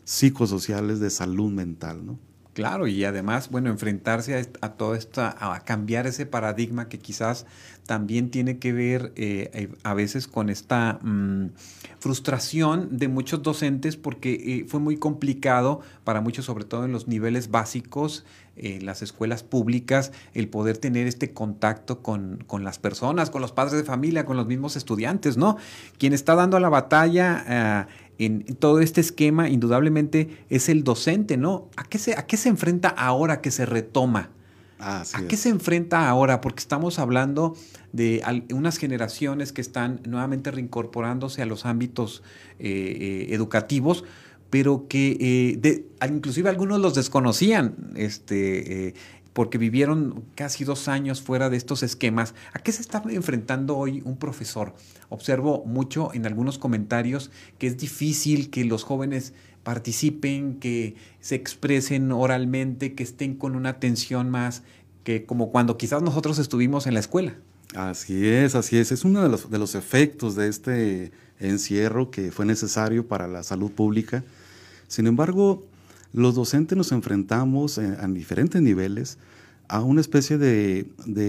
psicosociales 0.04 0.98
de 0.98 1.08
salud 1.08 1.52
mental, 1.52 2.04
¿no? 2.04 2.18
Claro, 2.52 2.88
y 2.88 3.04
además, 3.04 3.50
bueno, 3.50 3.70
enfrentarse 3.70 4.50
a, 4.60 4.72
todo 4.72 4.96
esto, 4.96 5.22
a 5.22 5.60
cambiar 5.64 6.08
ese 6.08 6.26
paradigma 6.26 6.88
que 6.88 6.98
quizás 6.98 7.46
también 7.88 8.30
tiene 8.30 8.58
que 8.58 8.74
ver 8.74 9.12
eh, 9.16 9.50
eh, 9.54 9.68
a 9.82 9.94
veces 9.94 10.28
con 10.28 10.50
esta 10.50 10.98
mm, 11.02 11.52
frustración 11.98 12.98
de 12.98 13.08
muchos 13.08 13.42
docentes 13.42 13.96
porque 13.96 14.34
eh, 14.34 14.66
fue 14.68 14.78
muy 14.78 14.98
complicado 14.98 15.80
para 16.04 16.20
muchos, 16.20 16.44
sobre 16.44 16.64
todo 16.64 16.84
en 16.84 16.92
los 16.92 17.08
niveles 17.08 17.50
básicos, 17.50 18.26
en 18.58 18.86
las 18.86 19.02
escuelas 19.02 19.42
públicas, 19.42 20.12
el 20.34 20.48
poder 20.48 20.78
tener 20.78 21.06
este 21.06 21.32
contacto 21.32 22.02
con, 22.02 22.44
con, 22.46 22.64
las 22.64 22.78
personas, 22.78 23.30
con 23.30 23.42
los 23.42 23.52
padres 23.52 23.76
de 23.76 23.84
familia, 23.84 24.24
con 24.24 24.36
los 24.36 24.46
mismos 24.46 24.76
estudiantes, 24.76 25.36
¿no? 25.36 25.56
Quien 25.98 26.12
está 26.12 26.34
dando 26.34 26.58
la 26.60 26.68
batalla 26.68 27.44
ah, 27.48 27.88
en, 28.18 28.44
todo 28.56 28.80
este 28.80 29.00
esquema, 29.00 29.48
indudablemente, 29.48 30.44
es 30.50 30.68
el 30.68 30.84
docente, 30.84 31.36
¿no? 31.36 31.68
¿A 31.76 31.84
qué 31.84 31.98
se, 31.98 32.14
a 32.14 32.26
qué 32.26 32.36
se 32.36 32.48
enfrenta 32.48 32.88
ahora 32.88 33.40
que 33.40 33.50
se 33.50 33.66
retoma? 33.66 34.30
¿A 34.80 35.04
qué 35.28 35.36
se 35.36 35.48
enfrenta 35.48 36.08
ahora? 36.08 36.40
Porque 36.40 36.60
estamos 36.60 37.00
hablando 37.00 37.56
de 37.92 38.22
unas 38.52 38.78
generaciones 38.78 39.52
que 39.52 39.60
están 39.60 40.00
nuevamente 40.06 40.52
reincorporándose 40.52 41.42
a 41.42 41.46
los 41.46 41.66
ámbitos 41.66 42.22
eh, 42.60 42.68
eh, 43.28 43.34
educativos, 43.34 44.04
pero 44.50 44.86
que 44.88 45.16
eh, 45.60 45.84
inclusive 46.08 46.48
algunos 46.48 46.80
los 46.80 46.94
desconocían, 46.94 47.92
este, 47.96 48.94
porque 49.38 49.56
vivieron 49.56 50.24
casi 50.34 50.64
dos 50.64 50.88
años 50.88 51.22
fuera 51.22 51.48
de 51.48 51.56
estos 51.56 51.84
esquemas. 51.84 52.34
¿A 52.52 52.58
qué 52.58 52.72
se 52.72 52.82
está 52.82 53.02
enfrentando 53.08 53.76
hoy 53.76 54.02
un 54.04 54.16
profesor? 54.16 54.74
Observo 55.10 55.64
mucho 55.64 56.12
en 56.12 56.26
algunos 56.26 56.58
comentarios 56.58 57.30
que 57.58 57.68
es 57.68 57.76
difícil 57.76 58.50
que 58.50 58.64
los 58.64 58.82
jóvenes 58.82 59.34
participen, 59.62 60.58
que 60.58 60.96
se 61.20 61.34
expresen 61.34 62.10
oralmente, 62.10 62.94
que 62.94 63.02
estén 63.02 63.34
con 63.34 63.54
una 63.54 63.68
atención 63.68 64.30
más 64.30 64.62
que 65.04 65.24
como 65.24 65.50
cuando 65.50 65.76
quizás 65.76 66.02
nosotros 66.02 66.38
estuvimos 66.38 66.86
en 66.86 66.94
la 66.94 67.00
escuela. 67.00 67.34
Así 67.74 68.26
es, 68.26 68.54
así 68.54 68.76
es. 68.78 68.92
Es 68.92 69.04
uno 69.04 69.22
de 69.22 69.28
los, 69.28 69.50
de 69.50 69.58
los 69.58 69.74
efectos 69.74 70.34
de 70.34 70.48
este 70.48 71.12
encierro 71.38 72.10
que 72.10 72.32
fue 72.32 72.44
necesario 72.44 73.06
para 73.06 73.28
la 73.28 73.42
salud 73.42 73.70
pública. 73.70 74.24
Sin 74.88 75.06
embargo, 75.06 75.64
los 76.12 76.34
docentes 76.34 76.76
nos 76.76 76.90
enfrentamos 76.92 77.78
a 77.78 78.06
diferentes 78.08 78.60
niveles 78.60 79.18
a 79.68 79.82
una 79.82 80.00
especie 80.00 80.38
de, 80.38 80.86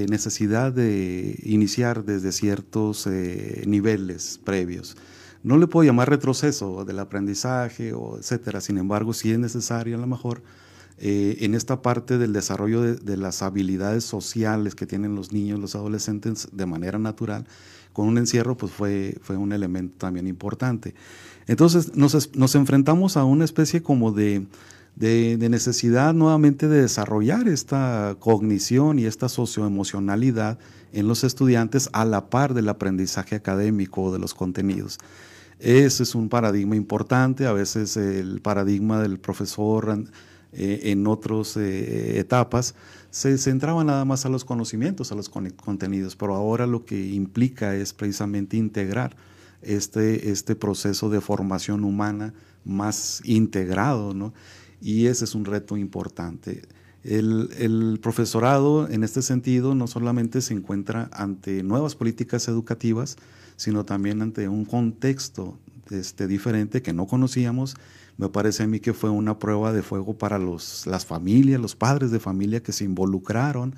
necesidad 0.10 0.72
de 0.72 1.38
iniciar 1.44 2.06
desde 2.06 2.32
ciertos 2.32 3.06
eh, 3.06 3.63
niveles 3.68 4.39
previos. 4.44 4.96
no 5.44 5.58
le 5.58 5.68
puedo 5.68 5.86
llamar 5.86 6.10
retroceso 6.10 6.86
del 6.86 7.00
aprendizaje 7.00 7.94
o 7.94 8.18
etcétera. 8.18 8.62
Sin 8.62 8.78
embargo, 8.78 9.13
sí 9.13 9.32
es 9.32 9.39
necesario 9.39 9.98
a 9.98 10.00
lo 10.00 10.08
mejor 10.08 10.42
eh, 11.01 11.38
en 11.46 11.56
esta 11.56 11.82
parte 11.82 12.18
del 12.18 12.34
desarrollo 12.34 12.82
de, 12.82 13.18
las 13.18 13.42
habilidades 13.42 14.04
sociales 14.04 14.75
que 14.75 14.86
tienen 14.86 15.16
los 15.16 15.32
niños, 15.32 15.60
los 15.60 15.75
adolescentes 15.75 16.50
de 16.51 16.66
manera 16.66 17.00
natural, 17.00 17.46
con 17.94 18.08
un 18.08 18.18
encierro, 18.18 18.58
pues 18.58 18.74
fue, 18.74 19.18
fue 19.22 19.38
un 19.38 19.54
elemento 19.54 19.98
también 19.98 20.28
importante. 20.28 20.94
Entonces 21.50 21.96
nos, 21.96 22.36
nos 22.36 22.53
enfrentamos 22.53 23.18
a 23.18 23.24
una 23.24 23.44
especie 23.44 23.82
como 23.82 24.12
de, 24.12 24.46
de, 24.96 25.50
necesidad 25.50 26.13
nuevamente 26.13 26.68
de 26.68 26.84
desarrollar 26.84 27.48
esta 27.48 28.15
cognición 28.20 29.00
y 29.00 29.06
esta 29.06 29.29
socioemocionalidad 29.29 30.60
en 30.94 31.08
los 31.08 31.24
estudiantes 31.24 31.89
a 31.91 32.06
la 32.06 32.29
par 32.29 32.53
del 32.53 32.70
aprendizaje 32.70 33.36
académico 33.36 34.13
de 34.13 34.20
los 34.20 34.36
contenidos. 34.36 35.00
Ese 35.58 36.03
es 36.03 36.13
un 36.13 36.29
paradigma 36.29 36.75
importante, 36.75 37.48
a 37.48 37.51
veces 37.51 37.98
el 37.98 38.41
paradigma 38.41 39.01
del 39.01 39.18
profesor 39.18 40.03
eh, 40.53 40.79
en 40.84 41.08
otras 41.08 41.58
eh, 41.58 42.20
etapas 42.20 42.75
se 43.10 43.36
centraba 43.39 43.84
nada 43.84 44.06
más 44.06 44.24
a 44.24 44.29
los 44.29 44.46
conocimientos, 44.46 45.12
a 45.12 45.15
los 45.15 45.29
contenidos, 45.29 46.15
pero 46.15 46.36
ahora 46.36 46.68
lo 46.68 46.86
que 46.86 47.08
implica 47.08 47.75
es 47.75 47.91
precisamente 47.94 48.56
integrar 48.56 49.15
este, 49.62 50.32
este 50.32 50.56
proceso 50.56 51.10
de 51.10 51.22
formación 51.22 51.84
humana 51.84 52.34
más 52.66 53.22
integrado, 53.25 54.13
¿no? 54.13 54.34
y 54.82 55.08
ese 55.08 55.25
es 55.25 55.36
un 55.36 55.46
reto 55.46 55.78
importante. 55.78 56.62
El, 57.04 57.50
el, 57.58 58.00
profesorado 58.01 58.89
en 58.89 59.04
este 59.04 59.22
sentido 59.22 59.74
no 59.74 59.88
solamente 59.88 60.42
se 60.42 60.54
encuentra 60.54 61.10
ante 61.13 61.63
nuevas 61.63 61.96
políticas 61.96 62.48
educativas, 62.48 63.16
sino 63.56 63.86
también 63.86 64.22
ante 64.22 64.48
un 64.48 64.66
contexto 64.66 65.58
este, 65.92 66.28
diferente 66.28 66.82
que 66.82 66.94
no 66.94 67.08
conocíamos. 67.08 67.75
Me 68.18 68.30
parece 68.30 68.63
a 68.63 68.68
mí 68.68 68.80
que 68.80 68.94
fue 68.94 69.10
una 69.10 69.39
prueba 69.39 69.72
de 69.72 69.82
fuego 69.82 70.18
para 70.18 70.39
los, 70.39 70.86
las 70.88 71.06
familias, 71.06 71.62
los 71.62 71.75
padres 71.75 72.12
de 72.12 72.20
familia 72.20 72.62
que 72.62 72.74
se 72.74 72.84
involucraron 72.84 73.75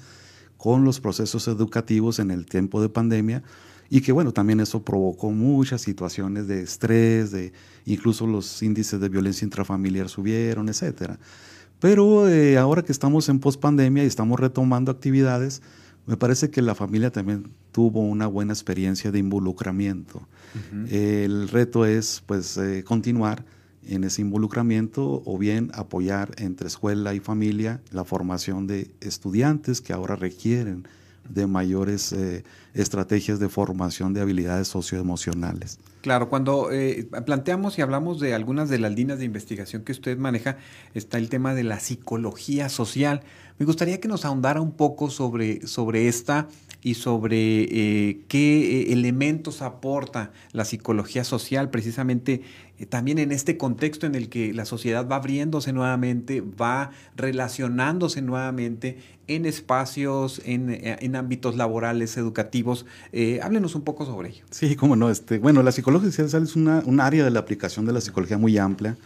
con 0.58 0.84
los 0.84 1.00
procesos 1.00 1.48
educativos 1.48 2.20
en 2.20 2.32
el 2.32 2.46
tiempo 2.46 2.82
de 2.82 2.90
pandemia 2.90 3.44
y 3.94 4.00
que 4.00 4.14
bueno, 4.14 4.32
también 4.32 4.62
eso 4.62 4.84
provocó 4.84 5.32
muchas 5.32 5.82
situaciones 5.82 6.48
de 6.48 6.64
estrés, 6.64 7.30
de 7.32 7.52
incluso 7.86 8.26
los 8.26 8.64
índices 8.64 9.02
de 9.02 9.10
violencia 9.10 9.44
intrafamiliar 9.44 10.08
subieron, 10.08 10.70
etcétera. 10.70 11.20
Pero 11.82 12.30
eh, 12.30 12.58
ahora 12.58 12.84
que 12.84 12.94
estamos 12.94 13.28
en 13.28 13.40
pospandemia 13.40 14.06
y 14.06 14.08
estamos 14.08 14.40
retomando 14.40 14.92
actividades, 14.92 15.62
me 16.06 16.16
parece 16.16 16.50
que 16.50 16.62
la 16.62 16.74
familia 16.74 17.12
también 17.12 17.52
tuvo 17.74 18.00
una 18.00 18.28
buena 18.28 18.54
experiencia 18.54 19.12
de 19.12 19.20
involucramiento. 19.20 20.26
El 20.90 21.50
reto 21.50 21.86
es 21.86 22.24
pues 22.26 22.56
eh, 22.58 22.86
continuar 22.86 23.44
en 23.86 24.06
ese 24.06 24.22
involucramiento 24.22 25.22
o 25.26 25.38
bien 25.38 25.70
apoyar 25.74 26.32
entre 26.38 26.68
escuela 26.68 27.14
y 27.14 27.20
familia 27.20 27.82
la 27.92 28.06
formación 28.06 28.68
de 28.68 28.90
estudiantes 29.02 29.82
que 29.82 29.92
ahora 29.92 30.16
requieren 30.16 30.88
de 31.30 31.48
mayores 31.48 32.14
eh, 32.14 32.44
estrategias 32.74 33.40
de 33.40 33.50
formación 33.50 34.14
de 34.14 34.22
habilidades 34.22 34.68
socioemocionales. 34.68 35.80
Claro, 36.02 36.30
cuando 36.30 36.72
eh, 36.72 37.08
planteamos 37.26 37.78
y 37.78 37.82
hablamos 37.82 38.20
de 38.20 38.34
algunas 38.34 38.70
de 38.70 38.80
las 38.80 38.92
líneas 38.94 39.20
de 39.20 39.26
investigación 39.26 39.84
que 39.84 39.92
usted 39.92 40.18
maneja, 40.18 40.58
está 40.94 41.18
el 41.18 41.30
tema 41.30 41.54
de 41.54 41.64
la 41.64 41.80
psicología 41.80 42.70
social. 42.70 43.22
Me 43.60 43.66
gustaría 43.66 44.00
que 44.00 44.08
nos 44.08 44.26
ahondara 44.26 44.62
un 44.62 44.72
poco 44.72 45.10
sobre, 45.10 45.68
sobre 45.68 46.08
esta 46.08 46.48
y 46.84 46.96
sobre 46.96 47.64
eh, 47.64 48.22
qué 48.28 48.82
eh, 48.82 48.94
elementos 48.94 49.62
aporta 49.62 50.32
la 50.52 50.66
psicología 50.66 51.24
social 51.24 51.70
precisamente 51.70 52.42
eh, 52.80 52.86
también 52.88 53.20
en 53.20 53.32
este 53.32 53.58
contexto 53.58 54.08
en 54.08 54.16
el 54.16 54.30
que 54.30 54.54
la 54.54 54.66
sociedad 54.66 55.08
va 55.08 55.18
abriéndose 55.18 55.74
nuevamente, 55.74 56.42
va 56.42 56.92
relacionándose 57.16 58.22
nuevamente 58.22 58.98
en 59.28 59.46
espacios, 59.46 60.42
en, 60.44 61.16
ámbitos 61.16 61.56
laborales, 61.56 62.18
educativos. 62.18 62.86
háblenos 63.42 63.76
un 63.76 63.84
poco 63.84 64.06
sobre 64.06 64.30
ello. 64.30 64.44
Sí, 64.50 64.76
cómo 64.76 64.98
no. 64.98 65.10
Este, 65.10 65.38
bueno, 65.38 65.64
la 65.64 65.72
psicología 65.72 66.12
social 66.12 66.44
es 66.44 66.56
una, 66.58 66.84
un 66.86 67.00
área 67.00 67.24
de 67.24 67.32
la 67.32 67.40
aplicación 67.40 67.86
de 67.86 67.94
la 67.94 68.02
psicología 68.02 68.38
muy 68.38 68.58
amplia, 68.58 68.98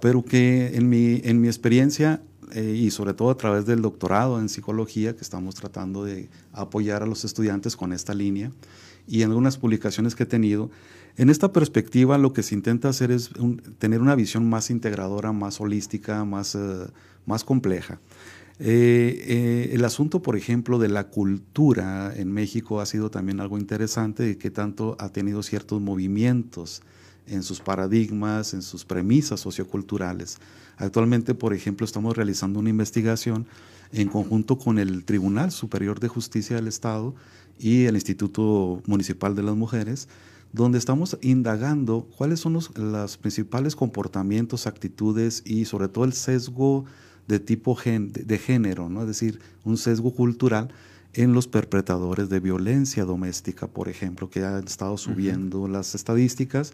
pero 0.00 0.24
que 0.24 0.74
en 0.74 0.88
mi, 0.88 1.20
en 1.24 1.40
mi 1.40 1.48
experiencia 1.48 2.22
eh, 2.54 2.76
y 2.76 2.90
sobre 2.90 3.14
todo 3.14 3.30
a 3.30 3.36
través 3.36 3.66
del 3.66 3.82
doctorado 3.82 4.38
en 4.40 4.48
psicología 4.48 5.14
que 5.14 5.22
estamos 5.22 5.54
tratando 5.54 6.04
de 6.04 6.28
apoyar 6.52 7.02
a 7.02 7.06
los 7.06 7.24
estudiantes 7.24 7.76
con 7.76 7.92
esta 7.92 8.14
línea 8.14 8.52
y 9.06 9.22
en 9.22 9.30
algunas 9.30 9.56
publicaciones 9.56 10.14
que 10.14 10.24
he 10.24 10.26
tenido. 10.26 10.70
En 11.16 11.30
esta 11.30 11.52
perspectiva 11.52 12.18
lo 12.18 12.32
que 12.32 12.42
se 12.42 12.54
intenta 12.54 12.88
hacer 12.88 13.10
es 13.10 13.30
tener 13.78 14.00
una 14.00 14.14
visión 14.14 14.48
más 14.48 14.70
integradora, 14.70 15.32
más 15.32 15.60
holística, 15.60 16.24
más, 16.24 16.54
eh, 16.54 16.86
más 17.26 17.44
compleja. 17.44 18.00
Eh, 18.58 19.70
el 19.72 19.84
asunto, 19.84 20.22
por 20.22 20.36
ejemplo, 20.36 20.78
de 20.78 20.88
la 20.88 21.08
cultura 21.08 22.12
en 22.14 22.30
México 22.32 22.80
ha 22.80 22.86
sido 22.86 23.10
también 23.10 23.40
algo 23.40 23.58
interesante 23.58 24.30
y 24.30 24.36
que 24.36 24.50
tanto 24.50 24.96
ha 25.00 25.08
tenido 25.08 25.42
ciertos 25.42 25.80
movimientos 25.80 26.82
en 27.26 27.42
sus 27.42 27.60
paradigmas, 27.60 28.54
en 28.54 28.62
sus 28.62 28.84
premisas 28.84 29.40
socioculturales. 29.40 30.38
Actualmente, 30.76 31.34
por 31.34 31.54
ejemplo, 31.54 31.84
estamos 31.84 32.16
realizando 32.16 32.58
una 32.58 32.70
investigación 32.70 33.46
en 33.92 34.08
conjunto 34.08 34.58
con 34.58 34.78
el 34.78 35.04
Tribunal 35.04 35.52
Superior 35.52 36.00
de 36.00 36.08
Justicia 36.08 36.56
del 36.56 36.68
Estado 36.68 37.14
y 37.58 37.84
el 37.84 37.94
Instituto 37.94 38.82
Municipal 38.86 39.36
de 39.36 39.42
las 39.42 39.54
Mujeres, 39.54 40.08
donde 40.52 40.78
estamos 40.78 41.18
indagando 41.22 42.08
cuáles 42.16 42.40
son 42.40 42.54
los, 42.54 43.16
principales 43.18 43.76
comportamientos, 43.76 44.66
actitudes 44.66 45.42
y 45.46 45.64
sobre 45.64 45.88
todo 45.88 46.04
el 46.04 46.12
sesgo 46.12 46.84
de 47.28 47.38
tipo 47.38 47.78
de 47.84 48.38
género, 48.38 48.88
¿no? 48.88 49.02
es 49.02 49.06
decir, 49.06 49.40
un 49.64 49.76
sesgo 49.76 50.12
cultural 50.12 50.68
en 51.14 51.32
los 51.32 51.46
perpetradores 51.46 52.28
de 52.28 52.40
violencia 52.40 53.04
doméstica, 53.04 53.66
por 53.66 53.88
ejemplo, 53.88 54.30
que 54.30 54.44
han 54.44 54.64
estado 54.64 54.96
subiendo 54.96 55.68
las 55.68 55.94
estadísticas. 55.94 56.72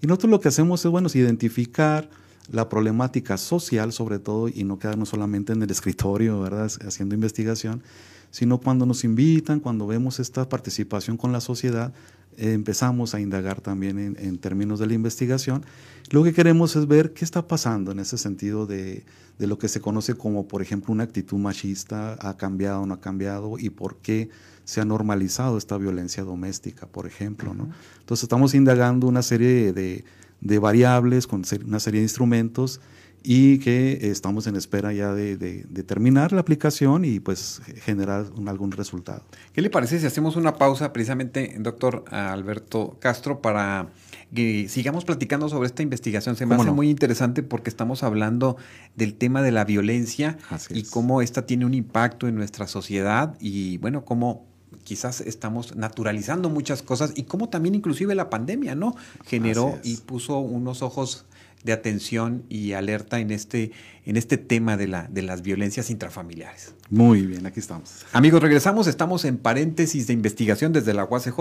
Y 0.00 0.06
nosotros 0.06 0.30
lo 0.30 0.40
que 0.40 0.48
hacemos 0.48 0.84
es, 0.84 0.90
bueno, 0.90 1.06
es 1.08 1.16
identificar, 1.16 2.08
la 2.50 2.68
problemática 2.68 3.36
social 3.36 3.92
sobre 3.92 4.18
todo 4.18 4.48
y 4.48 4.64
no 4.64 4.78
quedarnos 4.78 5.08
solamente 5.08 5.52
en 5.52 5.62
el 5.62 5.70
escritorio, 5.70 6.40
¿verdad? 6.40 6.70
Haciendo 6.86 7.14
investigación, 7.14 7.82
sino 8.30 8.58
cuando 8.58 8.86
nos 8.86 9.04
invitan, 9.04 9.60
cuando 9.60 9.86
vemos 9.86 10.20
esta 10.20 10.48
participación 10.48 11.16
con 11.16 11.32
la 11.32 11.40
sociedad, 11.40 11.92
eh, 12.36 12.52
empezamos 12.52 13.14
a 13.14 13.20
indagar 13.20 13.60
también 13.60 14.16
en, 14.18 14.38
términos 14.38 14.78
de 14.78 14.86
la 14.86 14.94
investigación. 14.94 15.64
Lo 16.10 16.22
que 16.22 16.32
queremos 16.32 16.76
es 16.76 16.86
ver 16.86 17.12
qué 17.12 17.24
está 17.24 17.48
pasando 17.48 17.92
en 17.92 17.98
ese 17.98 18.18
sentido 18.18 18.66
de, 18.66 19.04
de, 19.38 19.46
lo 19.46 19.58
que 19.58 19.68
se 19.68 19.80
conoce 19.80 20.14
como, 20.14 20.46
por 20.46 20.62
ejemplo, 20.62 20.92
una 20.92 21.04
actitud 21.04 21.38
machista, 21.38 22.16
ha 22.20 22.36
cambiado 22.36 22.82
o 22.82 22.86
no 22.86 22.94
ha 22.94 23.00
cambiado 23.00 23.58
y 23.58 23.70
por 23.70 23.96
qué 23.96 24.28
se 24.66 24.82
ha 24.82 24.84
normalizado 24.84 25.56
esta 25.56 25.78
violencia 25.78 26.22
doméstica, 26.22 26.86
por 26.86 27.06
ejemplo. 27.06 27.54
¿no? 27.54 27.70
Entonces 28.00 28.24
estamos 28.24 28.54
indagando 28.54 29.06
una 29.06 29.22
serie 29.22 29.72
de 29.72 30.04
de 30.40 30.58
variables, 30.58 31.26
con 31.26 31.42
una 31.66 31.80
serie 31.80 32.00
de 32.00 32.04
instrumentos 32.04 32.80
y 33.28 33.58
que 33.58 34.10
estamos 34.12 34.46
en 34.46 34.54
espera 34.54 34.92
ya 34.92 35.12
de, 35.12 35.36
terminar 35.84 36.32
la 36.32 36.40
aplicación 36.40 37.04
y 37.04 37.18
pues 37.18 37.60
generar 37.82 38.26
algún 38.46 38.70
resultado. 38.70 39.24
¿Qué 39.52 39.62
le 39.62 39.70
parece 39.70 39.98
si 39.98 40.06
hacemos 40.06 40.36
una 40.36 40.54
pausa 40.54 40.92
precisamente, 40.92 41.56
doctor 41.58 42.04
Alberto 42.10 42.96
Castro, 43.00 43.42
para 43.42 43.88
que 44.32 44.68
sigamos 44.68 45.04
platicando 45.04 45.48
sobre 45.48 45.66
esta 45.66 45.82
investigación? 45.82 46.36
Se 46.36 46.46
me 46.46 46.54
hace 46.54 46.70
muy 46.70 46.88
interesante 46.88 47.42
porque 47.42 47.68
estamos 47.68 48.04
hablando 48.04 48.58
del 48.94 49.14
tema 49.14 49.42
de 49.42 49.50
la 49.50 49.64
violencia 49.64 50.38
y 50.70 50.84
cómo 50.84 51.20
esta 51.20 51.46
tiene 51.46 51.66
un 51.66 51.74
impacto 51.74 52.28
en 52.28 52.36
nuestra 52.36 52.68
sociedad 52.68 53.36
y 53.40 53.78
bueno, 53.78 54.04
cómo 54.04 54.46
quizás 54.84 55.20
estamos 55.20 55.76
naturalizando 55.76 56.50
muchas 56.50 56.82
cosas 56.82 57.12
y 57.16 57.24
cómo 57.24 57.48
también 57.48 57.74
inclusive 57.74 58.14
la 58.14 58.30
pandemia, 58.30 58.74
¿no? 58.74 58.96
Generó 59.24 59.78
y 59.82 59.96
puso 59.98 60.38
unos 60.38 60.82
ojos 60.82 61.26
de 61.64 61.72
atención 61.72 62.44
y 62.48 62.72
alerta 62.72 63.18
en 63.18 63.32
este, 63.32 63.72
en 64.04 64.16
este 64.16 64.38
tema 64.38 64.76
de, 64.76 64.86
la, 64.86 65.08
de 65.08 65.22
las 65.22 65.42
violencias 65.42 65.90
intrafamiliares. 65.90 66.74
Muy 66.90 67.26
bien, 67.26 67.44
aquí 67.44 67.58
estamos. 67.58 68.06
Amigos, 68.12 68.40
regresamos, 68.40 68.86
estamos 68.86 69.24
en 69.24 69.36
paréntesis 69.36 70.06
de 70.06 70.12
investigación 70.12 70.72
desde 70.72 70.94
la 70.94 71.04
UACJ. 71.04 71.36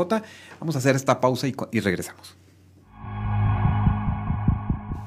Vamos 0.59 0.75
a 0.75 0.79
hacer 0.79 0.95
esta 0.95 1.21
pausa 1.21 1.47
y, 1.47 1.55
y 1.71 1.79
regresamos. 1.79 2.35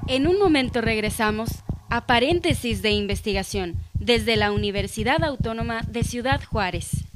En 0.07 0.27
un 0.27 0.39
momento 0.39 0.81
regresamos 0.81 1.51
a 1.91 2.07
paréntesis 2.07 2.81
de 2.81 2.93
investigación 2.93 3.77
desde 3.95 4.37
la 4.37 4.53
Universidad 4.53 5.25
Autónoma 5.25 5.83
de 5.83 6.05
Ciudad 6.05 6.41
Juárez. 6.45 7.08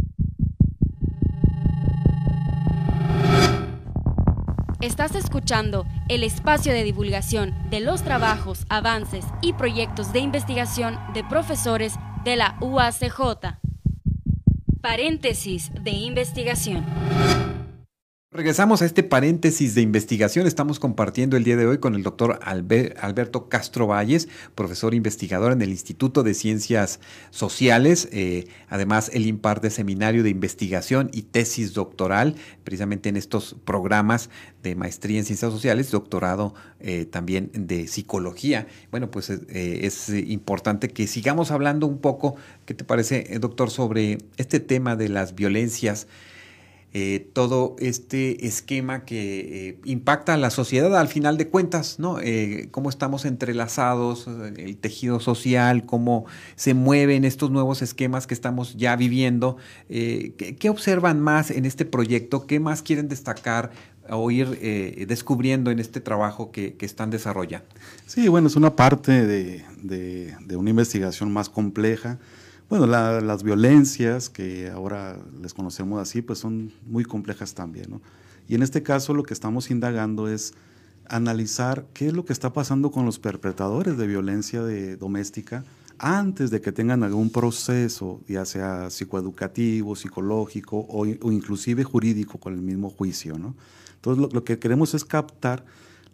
Estás 4.82 5.14
escuchando 5.14 5.86
el 6.08 6.24
espacio 6.24 6.72
de 6.72 6.82
divulgación 6.82 7.54
de 7.70 7.78
los 7.78 8.02
trabajos, 8.02 8.66
avances 8.68 9.24
y 9.40 9.52
proyectos 9.52 10.12
de 10.12 10.18
investigación 10.18 10.98
de 11.14 11.22
profesores 11.22 11.94
de 12.24 12.34
la 12.34 12.56
UACJ. 12.60 13.58
Paréntesis 14.80 15.70
de 15.80 15.92
investigación. 15.92 16.84
Regresamos 18.34 18.80
a 18.80 18.86
este 18.86 19.02
paréntesis 19.02 19.74
de 19.74 19.82
investigación. 19.82 20.46
Estamos 20.46 20.80
compartiendo 20.80 21.36
el 21.36 21.44
día 21.44 21.58
de 21.58 21.66
hoy 21.66 21.76
con 21.76 21.94
el 21.94 22.02
doctor 22.02 22.40
Alberto 22.42 23.50
Castro 23.50 23.86
Valles, 23.86 24.26
profesor 24.54 24.94
investigador 24.94 25.52
en 25.52 25.60
el 25.60 25.68
Instituto 25.68 26.22
de 26.22 26.32
Ciencias 26.32 26.98
Sociales. 27.30 28.08
Eh, 28.10 28.46
además, 28.70 29.10
él 29.12 29.26
imparte 29.26 29.68
seminario 29.68 30.22
de 30.22 30.30
investigación 30.30 31.10
y 31.12 31.24
tesis 31.24 31.74
doctoral, 31.74 32.36
precisamente 32.64 33.10
en 33.10 33.18
estos 33.18 33.54
programas 33.66 34.30
de 34.62 34.76
maestría 34.76 35.18
en 35.18 35.26
ciencias 35.26 35.52
sociales, 35.52 35.90
doctorado 35.90 36.54
eh, 36.80 37.04
también 37.04 37.50
de 37.52 37.86
psicología. 37.86 38.66
Bueno, 38.90 39.10
pues 39.10 39.28
eh, 39.28 39.40
es 39.82 40.08
importante 40.08 40.88
que 40.88 41.06
sigamos 41.06 41.50
hablando 41.50 41.86
un 41.86 41.98
poco, 41.98 42.36
¿qué 42.64 42.72
te 42.72 42.84
parece, 42.84 43.38
doctor, 43.38 43.70
sobre 43.70 44.16
este 44.38 44.58
tema 44.58 44.96
de 44.96 45.10
las 45.10 45.34
violencias? 45.34 46.06
Eh, 46.94 47.30
todo 47.32 47.74
este 47.78 48.46
esquema 48.46 49.06
que 49.06 49.68
eh, 49.70 49.78
impacta 49.84 50.34
a 50.34 50.36
la 50.36 50.50
sociedad 50.50 50.94
al 50.98 51.08
final 51.08 51.38
de 51.38 51.48
cuentas, 51.48 51.98
¿no? 51.98 52.20
Eh, 52.20 52.68
cómo 52.70 52.90
estamos 52.90 53.24
entrelazados, 53.24 54.26
el 54.58 54.76
tejido 54.76 55.18
social, 55.18 55.86
cómo 55.86 56.26
se 56.54 56.74
mueven 56.74 57.24
estos 57.24 57.50
nuevos 57.50 57.80
esquemas 57.80 58.26
que 58.26 58.34
estamos 58.34 58.76
ya 58.76 58.94
viviendo. 58.96 59.56
¿qué, 59.88 60.68
observan 60.68 61.18
más 61.18 61.50
en 61.50 61.64
este 61.64 61.86
proyecto? 61.86 62.46
¿Qué 62.46 62.60
más 62.60 62.82
quieren 62.82 63.08
destacar 63.08 63.70
o 64.10 64.30
ir 64.30 64.58
descubriendo 65.06 65.70
en 65.70 65.78
este 65.78 66.02
trabajo 66.02 66.50
que, 66.50 66.76
están 66.80 67.08
desarrollando? 67.08 67.68
Sí, 68.06 68.28
bueno, 68.28 68.48
es 68.48 68.56
una 68.56 68.76
parte 68.76 69.26
de, 69.26 69.64
de 69.82 70.56
una 70.56 70.68
investigación 70.68 71.32
más 71.32 71.48
compleja 71.48 72.18
bueno, 72.72 72.86
las 72.86 73.42
violencias, 73.42 74.30
que 74.30 74.70
ahora 74.70 75.18
les 75.42 75.52
conocemos 75.52 76.00
así, 76.00 76.22
pues 76.22 76.38
son 76.38 76.72
muy 76.86 77.04
complejas 77.04 77.52
también. 77.52 77.90
¿no? 77.90 78.00
Y 78.48 78.54
en 78.54 78.62
este 78.62 78.82
caso 78.82 79.12
lo 79.12 79.24
que 79.24 79.34
estamos 79.34 79.70
indagando 79.70 80.26
es 80.26 80.54
analizar 81.06 81.84
qué 81.92 82.06
es 82.06 82.14
lo 82.14 82.24
que 82.24 82.32
está 82.32 82.54
pasando 82.54 82.90
con 82.90 83.04
los 83.04 83.18
perpetradores 83.18 83.98
de 83.98 84.06
violencia 84.06 84.62
doméstica 84.98 85.64
antes 85.98 86.50
de 86.50 86.62
que 86.62 86.72
tengan 86.72 87.02
algún 87.02 87.28
proceso, 87.28 88.22
ya 88.26 88.46
sea 88.46 88.88
psicoeducativo, 88.88 89.94
psicológico 89.94 90.86
o, 90.88 91.04
inclusive 91.04 91.84
jurídico 91.84 92.38
con 92.38 92.54
el 92.54 92.62
mismo 92.62 92.88
juicio. 92.88 93.36
¿no? 93.36 93.54
Entonces 93.96 94.32
lo 94.32 94.44
que 94.44 94.58
queremos 94.58 94.94
es 94.94 95.04
captar 95.04 95.62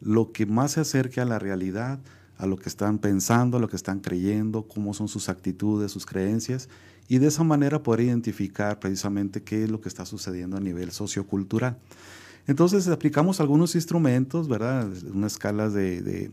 lo 0.01 0.33
que 0.33 0.45
más 0.45 0.73
se 0.73 0.81
acerque 0.81 1.21
a 1.21 1.25
la 1.25 1.39
realidad, 1.39 2.01
a 2.39 2.47
lo 2.47 2.57
que 2.57 2.69
están 2.69 2.99
pensando, 2.99 3.57
a 3.57 3.61
lo 3.61 3.69
que 3.69 3.77
están 3.77 4.01
creyendo, 4.01 4.63
cómo 4.63 4.95
son 4.95 5.09
sus 5.09 5.29
actitudes, 5.29 5.93
sus 5.93 6.07
creencias, 6.07 6.69
y 7.09 7.19
de 7.19 7.27
esa 7.27 7.43
manera 7.43 7.83
poder 7.83 8.03
identificar 8.03 8.79
precisamente 8.79 9.43
qué 9.43 9.65
es 9.65 9.71
lo 9.71 9.81
que 9.81 9.89
está 9.89 10.07
sucediendo 10.07 10.57
a 10.57 10.61
nivel 10.61 10.93
sociocultural. 10.93 11.77
Entonces 12.47 12.89
aplicamos 12.89 13.41
algunos 13.41 13.75
instrumentos, 13.75 14.49
¿verdad? 14.49 14.89
Una 15.13 15.27
escala 15.27 15.69
de, 15.69 16.31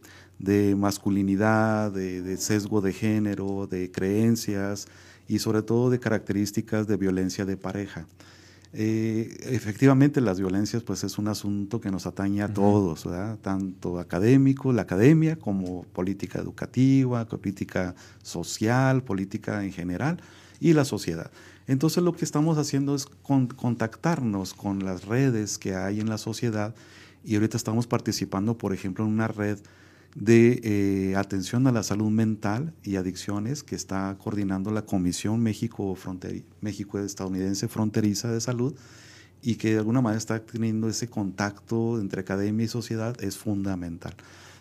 masculinidad, 0.77 1.91
de, 1.91 2.37
sesgo 2.37 2.79
de 2.81 2.93
género, 2.93 3.67
de 3.67 3.91
creencias 3.91 4.87
y 5.27 5.39
sobre 5.39 5.61
todo 5.61 5.89
de 5.89 5.99
características 5.99 6.87
de 6.87 6.97
violencia 6.97 7.45
de 7.45 7.57
pareja. 7.57 8.05
Eh, 8.77 9.37
efectivamente, 9.43 10.19
las 10.19 10.37
violencias 10.37 10.83
pues 10.83 11.05
es 11.05 11.17
un 11.17 11.29
asunto 11.29 11.79
que 11.79 11.91
nos 11.91 12.05
atañe 12.05 12.41
a 12.41 12.53
todos, 12.53 13.07
tanto 13.41 13.99
académico, 13.99 14.73
la 14.73 14.81
academia, 14.81 15.37
como 15.37 15.83
política 15.93 16.39
educativa, 16.39 17.25
política 17.25 17.95
social, 18.21 19.01
política 19.01 19.63
en 19.63 19.71
general 19.71 20.19
y 20.59 20.73
la 20.73 20.83
sociedad. 20.83 21.31
Entonces 21.67 22.03
lo 22.03 22.11
que 22.11 22.25
estamos 22.25 22.57
haciendo 22.57 22.95
es 22.95 23.05
contactarnos 23.05 24.53
con 24.53 24.83
las 24.83 25.05
redes 25.05 25.57
que 25.57 25.73
hay 25.75 26.01
en 26.01 26.09
la 26.09 26.17
sociedad 26.17 26.75
y 27.23 27.35
ahorita 27.35 27.55
estamos 27.55 27.87
participando, 27.87 28.57
por 28.57 28.73
ejemplo, 28.73 29.05
en 29.05 29.11
una 29.11 29.29
red 29.29 29.57
de 30.15 30.61
eh, 30.63 31.15
atención 31.17 31.67
a 31.67 31.73
la 31.73 31.83
salud 31.83 32.09
mental 32.09 32.73
y 32.83 32.95
adicciones 32.95 33.63
que 33.63 33.75
está 33.75 34.17
coordinando 34.17 34.71
la 34.71 34.85
Comisión 34.85 35.41
México, 35.41 35.95
México 36.61 36.99
Estadounidense 36.99 37.67
Fronteriza 37.67 38.31
de 38.31 38.39
Salud 38.39 38.73
y 39.41 39.55
que 39.55 39.73
de 39.73 39.79
alguna 39.79 40.01
manera 40.01 40.17
está 40.17 40.39
teniendo 40.39 40.87
ese 40.87 41.09
contacto 41.09 41.99
entre 41.99 42.21
academia 42.21 42.63
y 42.63 42.69
sociedad 42.69 43.21
es 43.21 43.37
fundamental. 43.37 44.15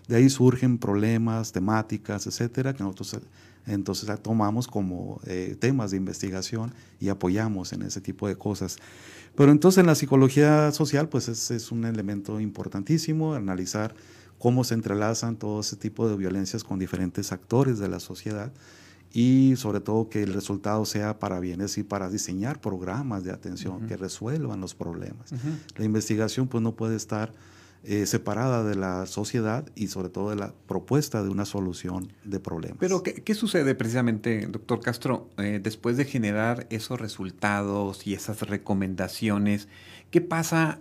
De 0.09 0.17
ahí 0.17 0.29
surgen 0.29 0.77
problemas, 0.77 1.53
temáticas, 1.53 2.27
etcétera, 2.27 2.75
que 2.75 2.83
nosotros 2.83 3.21
entonces 3.67 4.11
tomamos 4.21 4.67
como 4.67 5.21
eh, 5.25 5.57
temas 5.59 5.93
de 5.93 5.97
investigación 5.97 6.75
y 7.01 7.09
apoyamos 7.09 7.73
en 7.73 7.83
ese 7.83 8.01
tipo 8.01 8.29
de 8.29 8.37
cosas. 8.37 8.77
Pero 9.37 9.53
entonces 9.53 9.79
en 9.79 9.87
la 9.87 9.95
psicología 9.95 10.71
social, 10.73 11.09
pues 11.09 11.29
es, 11.29 11.51
es 11.51 11.73
un 11.73 11.85
elemento 11.85 12.41
importantísimo, 12.41 13.35
analizar 13.35 13.95
cómo 14.45 14.63
se 14.63 14.75
entrelazan 14.75 15.37
todo 15.37 15.61
ese 15.61 15.75
tipo 15.75 16.07
de 16.07 16.19
violencias 16.19 16.65
con 16.65 16.79
diferentes 16.79 17.33
actores 17.33 17.79
de 17.79 17.89
la 17.89 17.99
sociedad 17.99 18.53
y 19.11 19.55
sobre 19.57 19.81
todo 19.81 20.11
que 20.11 20.23
el 20.23 20.35
resultado 20.35 20.85
sea 20.85 21.19
para 21.19 21.41
bienes 21.41 21.79
y 21.79 21.83
para 21.83 22.11
diseñar 22.11 22.61
programas 22.61 23.25
de 23.25 23.33
atención 23.33 23.87
que 23.87 23.97
resuelvan 23.97 24.61
los 24.61 24.75
problemas. 24.75 25.33
La 25.79 25.87
investigación 25.87 26.47
pues 26.47 26.63
no 26.63 26.77
puede 26.77 26.95
estar 26.95 27.33
eh, 27.85 28.05
separada 28.05 28.63
de 28.65 28.75
la 28.75 29.07
sociedad 29.07 29.65
y 29.75 29.87
sobre 29.87 30.11
todo 30.11 30.29
de 30.29 30.37
la 30.37 30.53
propuesta 30.67 31.23
de 31.23 31.31
una 31.31 31.47
solución 31.47 32.13
de 32.25 32.39
problemas. 32.39 32.77
Pero 32.81 33.03
¿qué, 33.03 33.35
sucede 33.35 33.75
precisamente, 33.75 34.47
doctor 34.47 34.81
Castro, 34.81 35.31
eh, 35.39 35.59
después 35.63 35.97
de 35.97 36.05
generar 36.05 36.67
esos 36.69 37.01
resultados 37.01 38.07
y 38.07 38.13
esas 38.13 38.43
recomendaciones? 38.43 39.69
¿Qué 40.11 40.21
pasa 40.21 40.81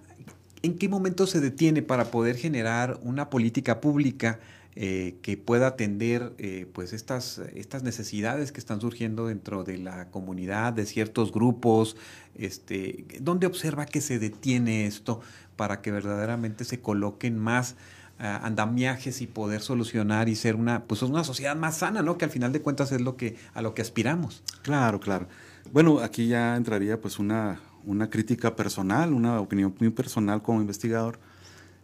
¿En 0.64 0.78
qué 0.78 0.88
momento 0.88 1.28
se 1.28 1.42
detiene 1.42 1.82
para 1.82 2.06
poder 2.06 2.38
generar 2.38 2.98
una 3.02 3.30
política 3.30 3.82
pública 3.82 4.40
eh, 4.78 5.18
que 5.22 5.36
pueda 5.36 5.68
atender 5.68 6.32
eh, 6.38 6.68
pues 6.72 6.94
estas, 6.94 7.42
estas 7.54 7.84
necesidades 7.84 8.54
que 8.54 8.62
están 8.62 8.80
surgiendo 8.80 9.28
dentro 9.28 9.66
de 9.66 9.78
la 9.78 10.10
comunidad, 10.10 10.72
de 10.72 10.86
ciertos 10.86 11.34
grupos? 11.34 11.98
Este, 12.36 13.04
¿Dónde 13.20 13.46
observa 13.46 13.86
que 13.86 14.00
se 14.00 14.20
detiene 14.20 14.86
esto 14.86 15.20
para 15.58 15.82
que 15.82 15.92
verdaderamente 15.92 16.64
se 16.64 16.80
coloquen 16.80 17.38
más 17.38 17.76
ah, 18.18 18.40
andamiajes 18.42 19.22
y 19.22 19.28
poder 19.28 19.60
solucionar 19.60 20.30
y 20.30 20.36
ser 20.36 20.56
una, 20.56 20.86
pues 20.86 21.02
una 21.02 21.26
sociedad 21.26 21.58
más 21.58 21.80
sana, 21.80 22.02
¿no? 22.04 22.18
Que 22.18 22.24
al 22.24 22.32
final 22.32 22.54
de 22.54 22.62
cuentas 22.62 22.94
es 22.94 23.02
lo 23.02 23.18
que, 23.18 23.36
a 23.54 23.62
lo 23.62 23.74
que 23.74 23.82
aspiramos. 23.82 24.44
Claro, 24.62 25.02
claro. 25.02 25.28
Bueno, 25.74 26.00
aquí 26.00 26.28
ya 26.28 26.56
entraría 26.56 27.02
pues 27.02 27.20
una, 27.20 27.60
una 27.86 28.10
crítica 28.10 28.56
personal, 28.56 29.14
una 29.14 29.40
opinión 29.40 29.74
muy 29.80 29.90
personal 29.90 30.42
como 30.42 30.62
investigador, 30.62 31.20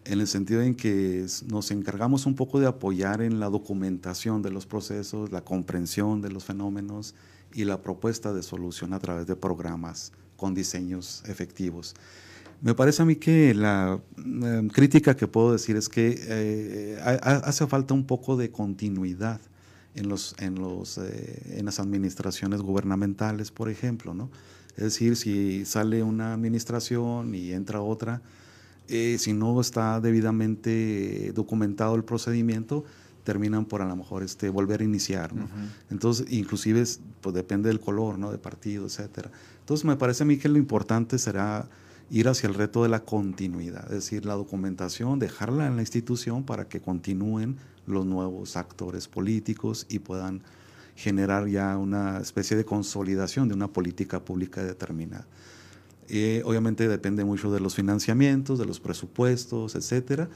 en 0.05 0.19
el 0.19 0.27
sentido 0.27 0.61
en 0.61 0.75
que 0.75 1.25
nos 1.47 1.71
encargamos 1.71 2.25
un 2.25 2.35
poco 2.35 2.59
de 2.59 2.67
apoyar 2.67 3.21
en 3.21 3.39
la 3.39 3.49
documentación 3.49 4.41
de 4.41 4.49
los 4.49 4.65
procesos, 4.65 5.31
la 5.31 5.41
comprensión 5.41 6.21
de 6.21 6.31
los 6.31 6.45
fenómenos 6.45 7.15
y 7.53 7.65
la 7.65 7.81
propuesta 7.81 8.33
de 8.33 8.41
solución 8.41 8.93
a 8.93 8.99
través 8.99 9.27
de 9.27 9.35
programas 9.35 10.11
con 10.37 10.53
diseños 10.53 11.23
efectivos. 11.25 11.95
Me 12.61 12.73
parece 12.73 13.01
a 13.01 13.05
mí 13.05 13.15
que 13.15 13.53
la 13.53 13.99
crítica 14.73 15.15
que 15.15 15.27
puedo 15.27 15.53
decir 15.53 15.75
es 15.77 15.87
que 15.87 16.19
eh, 16.21 16.99
hace 17.01 17.67
falta 17.67 17.93
un 17.93 18.05
poco 18.05 18.35
de 18.35 18.51
continuidad 18.51 19.39
en, 19.95 20.09
los, 20.09 20.35
en, 20.39 20.55
los, 20.55 20.97
eh, 20.97 21.57
en 21.57 21.65
las 21.65 21.79
administraciones 21.79 22.61
gubernamentales, 22.61 23.51
por 23.51 23.69
ejemplo, 23.69 24.13
¿no? 24.13 24.29
Es 24.79 24.85
decir, 24.85 25.17
si 25.17 25.65
sale 25.65 26.03
una 26.03 26.33
administración 26.33 27.35
y 27.35 27.51
entra 27.51 27.81
otra, 27.81 28.21
eh, 28.87 29.17
si 29.19 29.33
no 29.33 29.59
está 29.59 29.99
debidamente 29.99 31.33
documentado 31.35 31.95
el 31.95 32.05
procedimiento, 32.05 32.85
terminan 33.25 33.65
por 33.65 33.81
a 33.81 33.85
lo 33.85 33.97
mejor 33.97 34.23
este, 34.23 34.49
volver 34.49 34.79
a 34.79 34.85
iniciar. 34.85 35.31
Entonces, 35.91 36.31
inclusive 36.31 36.85
pues, 37.19 37.35
depende 37.35 37.67
del 37.67 37.81
color, 37.81 38.17
¿no? 38.17 38.31
de 38.31 38.37
partido, 38.37 38.85
etc. 38.85 39.27
Entonces, 39.59 39.83
me 39.83 39.97
parece 39.97 40.23
a 40.23 40.25
mí 40.25 40.37
que 40.37 40.47
lo 40.47 40.57
importante 40.57 41.19
será 41.19 41.67
ir 42.09 42.29
hacia 42.29 42.47
el 42.47 42.55
reto 42.55 42.83
de 42.83 42.89
la 42.89 43.01
continuidad, 43.01 43.83
es 43.87 43.95
decir, 44.05 44.25
la 44.25 44.35
documentación, 44.35 45.19
dejarla 45.19 45.67
en 45.67 45.75
la 45.75 45.81
institución 45.81 46.43
para 46.43 46.69
que 46.69 46.79
continúen 46.79 47.57
los 47.85 48.05
nuevos 48.05 48.55
actores 48.55 49.09
políticos 49.09 49.85
y 49.89 49.99
puedan 49.99 50.41
generar 50.99 51.47
ya 51.47 51.77
una 51.77 52.17
especie 52.17 52.57
de 52.57 52.65
consolidación 52.65 53.47
de 53.47 53.53
una 53.53 53.69
política 53.69 54.19
pública 54.19 54.61
determinada. 54.61 55.25
Eh, 56.09 56.41
obviamente 56.43 56.89
depende 56.89 57.23
mucho 57.23 57.51
de 57.53 57.61
los 57.61 57.73
financiamientos, 57.73 58.59
de 58.59 58.65
los 58.65 58.81
presupuestos, 58.81 59.75
etcétera, 59.75 60.27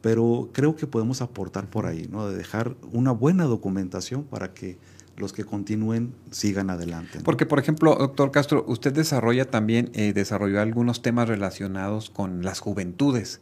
pero 0.00 0.50
creo 0.52 0.76
que 0.76 0.86
podemos 0.86 1.22
aportar 1.22 1.68
por 1.68 1.86
ahí, 1.86 2.06
¿no? 2.08 2.28
de 2.28 2.36
dejar 2.36 2.76
una 2.92 3.10
buena 3.10 3.46
documentación 3.46 4.22
para 4.22 4.54
que 4.54 4.78
los 5.16 5.32
que 5.32 5.42
continúen 5.44 6.14
sigan 6.30 6.70
adelante. 6.70 7.18
Porque, 7.24 7.44
por 7.44 7.58
ejemplo, 7.58 7.96
doctor 7.96 8.30
Castro, 8.30 8.64
usted 8.68 8.92
desarrolla 8.92 9.50
también, 9.50 9.90
eh, 9.92 10.12
desarrolló 10.12 10.60
algunos 10.60 11.02
temas 11.02 11.28
relacionados 11.28 12.10
con 12.10 12.44
las 12.44 12.60
juventudes. 12.60 13.40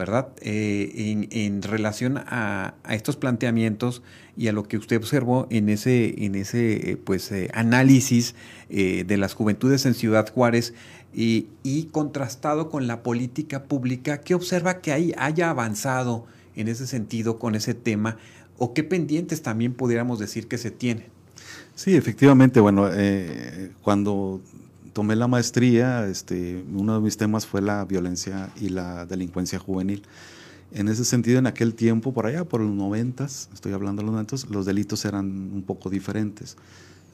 ¿Verdad? 0.00 0.28
Eh, 0.40 1.28
en, 1.30 1.62
relación 1.62 2.18
a, 2.18 2.74
estos 2.88 3.16
planteamientos 3.16 4.02
y 4.36 4.48
a 4.48 4.52
lo 4.52 4.64
que 4.64 4.78
usted 4.78 4.96
observó 4.96 5.46
en 5.50 5.68
ese, 5.68 6.24
en 6.24 6.34
ese 6.34 6.98
pues, 7.04 7.30
análisis 7.52 8.34
de 8.68 9.16
las 9.16 9.34
juventudes 9.34 9.84
en 9.84 9.94
Ciudad 9.94 10.32
Juárez 10.32 10.74
y, 11.12 11.88
contrastado 11.92 12.70
con 12.70 12.86
la 12.86 13.02
política 13.02 13.64
pública, 13.64 14.20
¿qué 14.20 14.34
observa 14.34 14.80
que 14.80 14.92
ahí 14.92 15.12
haya 15.18 15.50
avanzado 15.50 16.24
en 16.54 16.68
ese 16.68 16.86
sentido 16.86 17.38
con 17.38 17.54
ese 17.54 17.74
tema? 17.74 18.16
¿O 18.58 18.74
qué 18.74 18.84
pendientes 18.84 19.42
también 19.42 19.74
pudiéramos 19.74 20.18
decir 20.18 20.46
que 20.46 20.58
se 20.58 20.70
tienen? 20.70 21.06
Sí, 21.74 21.96
efectivamente, 21.96 22.60
bueno, 22.60 22.88
eh, 22.92 23.72
cuando 23.82 24.40
tomé 25.00 25.16
la 25.16 25.28
maestría, 25.28 26.06
este, 26.08 26.62
uno 26.74 26.96
de 26.96 27.00
mis 27.00 27.16
temas 27.16 27.46
fue 27.46 27.62
la 27.62 27.86
violencia 27.86 28.50
y 28.60 28.68
la 28.68 29.06
delincuencia 29.06 29.58
juvenil. 29.58 30.02
En 30.72 30.88
ese 30.88 31.06
sentido, 31.06 31.38
en 31.38 31.46
aquel 31.46 31.74
tiempo, 31.74 32.12
por 32.12 32.26
allá, 32.26 32.44
por 32.44 32.60
los 32.60 32.74
noventas, 32.74 33.48
estoy 33.54 33.72
hablando 33.72 34.02
de 34.02 34.04
los 34.04 34.12
noventas, 34.12 34.50
los 34.50 34.66
delitos 34.66 35.06
eran 35.06 35.24
un 35.24 35.62
poco 35.62 35.88
diferentes. 35.88 36.58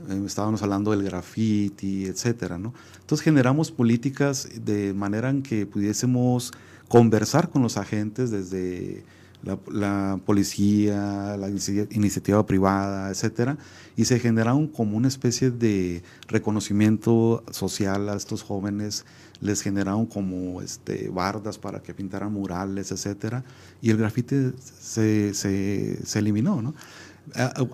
Eh, 0.09 0.21
estábamos 0.27 0.65
hablando 0.65 0.91
del 0.91 1.05
graffiti, 1.05 2.07
etcétera, 2.07 2.59
¿no? 2.59 2.75
Entonces 3.03 3.23
generamos 3.23 3.71
políticas 3.71 4.49
de 4.65 4.93
manera 4.93 5.31
en 5.31 5.45
que 5.45 5.65
pudiésemos 5.65 6.51
conversar 6.89 7.51
con 7.51 7.63
los 7.63 7.77
agentes 7.77 8.33
desde 8.33 9.05
la, 9.43 10.21
policía, 10.25 11.37
la 11.37 11.49
iniciativa 11.49 12.45
privada, 12.47 13.11
etcétera, 13.11 13.59
y 13.97 14.05
se 14.05 14.19
generaron 14.19 14.67
como 14.67 14.97
una 14.97 15.09
especie 15.09 15.51
de 15.51 16.03
reconocimiento 16.29 17.45
social 17.51 18.09
a 18.09 18.17
estos 18.17 18.43
jóvenes, 18.43 19.05
les 19.41 19.63
generaron 19.63 20.07
como 20.07 20.63
este, 20.63 21.09
bardas 21.11 21.59
para 21.59 21.81
que 21.81 21.95
pintaran 21.95 22.33
murales, 22.33 22.91
etcétera, 22.91 23.45
y 23.83 23.91
el 23.91 23.99
grafite 23.99 24.53
se, 24.59 25.35
se, 25.35 25.99
se 26.05 26.19
eliminó, 26.19 26.63
¿no? 26.63 26.75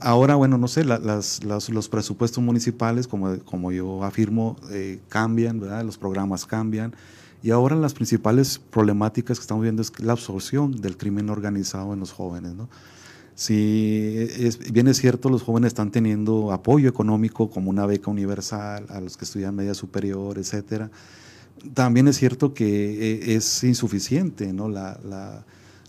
Ahora, 0.00 0.34
bueno, 0.36 0.56
no 0.56 0.66
sé, 0.66 0.82
las, 0.84 1.44
los 1.44 1.88
presupuestos 1.88 2.42
municipales, 2.42 3.06
como, 3.06 3.38
como 3.40 3.70
yo 3.70 4.02
afirmo, 4.02 4.56
eh, 4.70 5.00
cambian, 5.08 5.60
¿verdad? 5.60 5.84
Los 5.84 5.98
programas 5.98 6.46
cambian. 6.46 6.94
Y 7.42 7.50
ahora 7.50 7.74
las 7.74 7.94
principales 7.94 8.58
problemáticas 8.58 9.38
que 9.38 9.42
estamos 9.42 9.62
viendo 9.62 9.82
es 9.82 9.92
la 9.98 10.12
absorción 10.12 10.80
del 10.80 10.96
crimen 10.96 11.28
organizado 11.28 11.92
en 11.92 12.00
los 12.00 12.12
jóvenes. 12.12 12.54
¿no? 12.54 12.68
Si 13.34 14.28
es, 14.38 14.72
bien 14.72 14.86
es 14.86 14.98
cierto, 14.98 15.28
los 15.28 15.42
jóvenes 15.42 15.68
están 15.68 15.90
teniendo 15.90 16.52
apoyo 16.52 16.88
económico 16.88 17.50
como 17.50 17.70
una 17.70 17.84
beca 17.86 18.10
universal 18.10 18.86
a 18.88 19.00
los 19.00 19.16
que 19.16 19.24
estudian 19.24 19.56
media 19.56 19.74
superior, 19.74 20.38
etcétera. 20.38 20.90
También 21.74 22.06
es 22.08 22.16
cierto 22.16 22.54
que 22.54 23.12
eh, 23.12 23.34
es 23.34 23.64
insuficiente 23.64 24.52
¿no? 24.52 24.68
la, 24.68 25.00
la, 25.04 25.44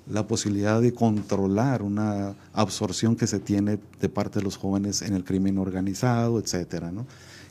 la 0.09 0.25
posibilidad 0.25 0.81
de 0.81 0.93
controlar 0.93 1.83
una 1.83 2.33
absorción 2.53 3.15
que 3.15 3.27
se 3.27 3.39
tiene 3.39 3.77
de 3.99 4.09
parte 4.09 4.39
de 4.39 4.45
los 4.45 4.57
jóvenes 4.57 5.03
en 5.03 5.13
el 5.13 5.23
crimen 5.23 5.59
organizado, 5.59 6.39
etcétera. 6.39 6.91
¿no? 6.91 7.05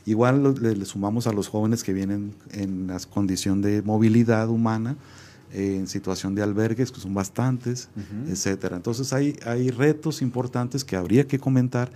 Igual 0.05 0.55
le, 0.61 0.85
sumamos 0.85 1.27
a 1.27 1.33
los 1.33 1.47
jóvenes 1.47 1.83
que 1.83 1.93
vienen 1.93 2.33
en 2.51 2.87
la 2.87 2.99
condición 2.99 3.61
de 3.61 3.81
movilidad 3.81 4.49
humana, 4.49 4.97
eh, 5.53 5.77
en 5.77 5.87
situación 5.87 6.35
de 6.35 6.43
albergues, 6.43 6.91
que 6.91 6.99
son 6.99 7.13
bastantes, 7.13 7.89
etcétera. 8.27 8.75
Entonces 8.75 9.13
hay, 9.13 9.37
hay 9.45 9.69
retos 9.69 10.21
importantes 10.21 10.83
que 10.83 10.95
habría 10.95 11.25
que 11.27 11.39
comentar 11.39 11.91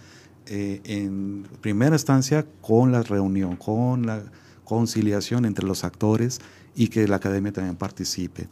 eh, 0.45 0.79
en 0.85 1.45
primera 1.59 1.95
instancia 1.95 2.45
con 2.61 2.93
la 2.93 3.03
reunión, 3.03 3.57
con 3.57 4.05
la 4.05 4.23
conciliación 4.63 5.45
entre 5.45 5.65
los 5.65 5.83
actores 5.83 6.39
y 6.75 6.87
que 6.87 7.07
la 7.07 7.17
academia 7.17 7.51
también 7.51 7.75
participe. 7.75 8.47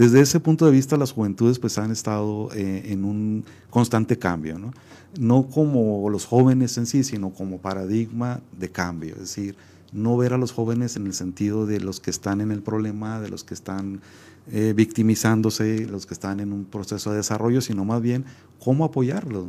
Desde 0.00 0.22
ese 0.22 0.40
punto 0.40 0.64
de 0.64 0.72
vista, 0.72 0.96
las 0.96 1.12
juventudes 1.12 1.58
pues 1.58 1.76
han 1.76 1.90
estado 1.90 2.48
eh, 2.54 2.84
en 2.86 3.04
un 3.04 3.44
constante 3.68 4.18
cambio, 4.18 4.58
¿no? 4.58 4.72
no 5.18 5.46
como 5.50 6.08
los 6.08 6.24
jóvenes 6.24 6.78
en 6.78 6.86
sí, 6.86 7.04
sino 7.04 7.34
como 7.34 7.58
paradigma 7.58 8.40
de 8.58 8.70
cambio, 8.70 9.12
es 9.16 9.20
decir, 9.20 9.56
no 9.92 10.16
ver 10.16 10.32
a 10.32 10.38
los 10.38 10.52
jóvenes 10.52 10.96
en 10.96 11.04
el 11.04 11.12
sentido 11.12 11.66
de 11.66 11.80
los 11.80 12.00
que 12.00 12.08
están 12.08 12.40
en 12.40 12.50
el 12.50 12.62
problema, 12.62 13.20
de 13.20 13.28
los 13.28 13.44
que 13.44 13.52
están 13.52 14.00
eh, 14.50 14.72
victimizándose, 14.74 15.86
los 15.86 16.06
que 16.06 16.14
están 16.14 16.40
en 16.40 16.54
un 16.54 16.64
proceso 16.64 17.10
de 17.10 17.18
desarrollo, 17.18 17.60
sino 17.60 17.84
más 17.84 18.00
bien 18.00 18.24
cómo 18.58 18.86
apoyarlos, 18.86 19.48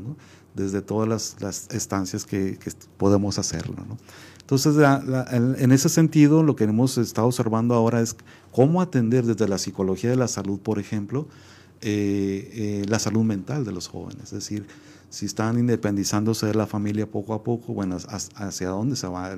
desde 0.54 0.82
todas 0.82 1.08
las, 1.08 1.38
las 1.40 1.70
estancias 1.72 2.26
que, 2.26 2.60
podemos 2.98 3.40
hacerlo. 3.40 3.86
Entonces, 4.52 4.86
en 5.32 5.72
ese 5.72 5.88
sentido, 5.88 6.44
lo 6.44 6.58
que 6.58 6.66
hemos 6.66 6.98
estado 6.98 7.28
observando 7.28 7.74
ahora 7.74 8.02
es 8.02 8.18
cómo 8.52 8.82
atender 8.82 9.26
desde 9.26 9.48
la 9.48 9.58
psicología 9.58 10.10
de 10.10 10.18
la 10.18 10.28
salud, 10.28 10.60
por 10.60 10.78
ejemplo, 10.78 11.26
eh, 11.80 12.52
eh, 12.54 12.86
la 12.90 13.00
salud 13.00 13.24
mental 13.24 13.64
de 13.64 13.72
los 13.72 13.88
jóvenes. 13.88 14.24
Es 14.26 14.32
decir, 14.32 14.68
si 15.10 15.26
están 15.26 15.58
independizándose 15.58 16.48
de 16.48 16.54
la 16.54 16.68
familia 16.68 17.10
poco 17.10 17.34
a 17.34 17.46
poco, 17.46 17.74
bueno, 17.74 17.96
hacia 17.96 18.68
dónde 18.68 18.98
se 18.98 19.08
va 19.08 19.32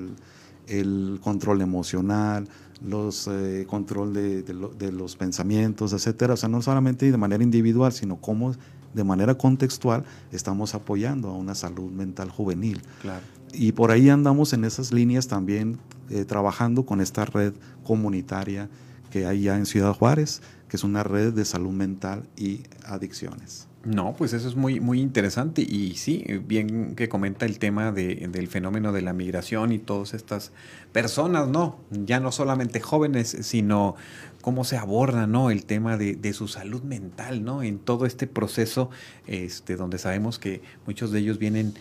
el, 0.67 1.19
control 1.21 1.61
emocional, 1.61 2.47
los 2.83 3.27
eh, 3.31 3.67
control 3.69 4.13
de, 4.15 4.91
los 4.91 5.15
pensamientos, 5.15 5.93
etcétera. 5.93 6.33
O 6.33 6.37
sea, 6.37 6.49
no 6.49 6.59
solamente 6.63 7.11
de 7.11 7.17
manera 7.17 7.43
individual, 7.43 7.93
sino 7.93 8.15
cómo 8.15 8.55
de 8.93 9.03
manera 9.03 9.35
contextual 9.35 10.03
estamos 10.31 10.75
apoyando 10.75 11.29
a 11.29 11.33
una 11.33 11.55
salud 11.55 11.91
mental 11.91 12.29
juvenil. 12.29 12.81
Claro. 13.01 13.21
Y 13.53 13.71
por 13.73 13.91
ahí 13.91 14.09
andamos 14.09 14.53
en 14.53 14.65
esas 14.65 14.91
líneas 14.91 15.27
también 15.27 15.77
eh, 16.09 16.25
trabajando 16.25 16.85
con 16.85 17.01
esta 17.01 17.25
red 17.25 17.53
comunitaria 17.83 18.69
que 19.11 19.25
hay 19.27 19.43
ya 19.43 19.57
en 19.57 19.65
Ciudad 19.65 19.93
Juárez, 19.93 20.41
que 20.67 20.77
es 20.77 20.83
una 20.83 21.03
red 21.03 21.33
de 21.33 21.45
salud 21.45 21.71
mental 21.71 22.23
y 22.35 22.63
adicciones. 22.83 23.67
No, 23.85 24.15
pues 24.17 24.31
eso 24.31 24.47
es 24.47 24.55
muy, 24.55 24.79
muy 24.79 25.01
interesante 25.01 25.61
y 25.61 25.95
sí, 25.95 26.23
bien 26.47 26.95
que 26.95 27.09
comenta 27.09 27.45
el 27.45 27.59
tema 27.59 27.91
de, 27.91 28.29
del 28.31 28.47
fenómeno 28.47 28.93
de 28.93 29.01
la 29.01 29.11
migración 29.11 29.73
y 29.73 29.77
todas 29.77 30.13
estas 30.13 30.53
personas, 30.93 31.49
¿no? 31.49 31.79
Ya 31.91 32.21
no 32.21 32.31
solamente 32.31 32.79
jóvenes, 32.79 33.35
sino 33.41 33.95
cómo 34.39 34.63
se 34.63 34.77
aborda, 34.77 35.27
¿no? 35.27 35.51
El 35.51 35.65
tema 35.65 35.97
de, 35.97 36.15
de, 36.15 36.31
su 36.31 36.47
salud 36.47 36.81
mental, 36.83 37.43
¿no? 37.43 37.61
En 37.61 37.77
todo 37.77 38.05
este 38.05 38.25
proceso, 38.25 38.89
este, 39.27 39.75
donde 39.75 39.97
sabemos 39.97 40.39
que 40.39 40.61
muchos 40.85 41.11
de 41.11 41.19
ellos 41.19 41.37
vienen 41.37 41.73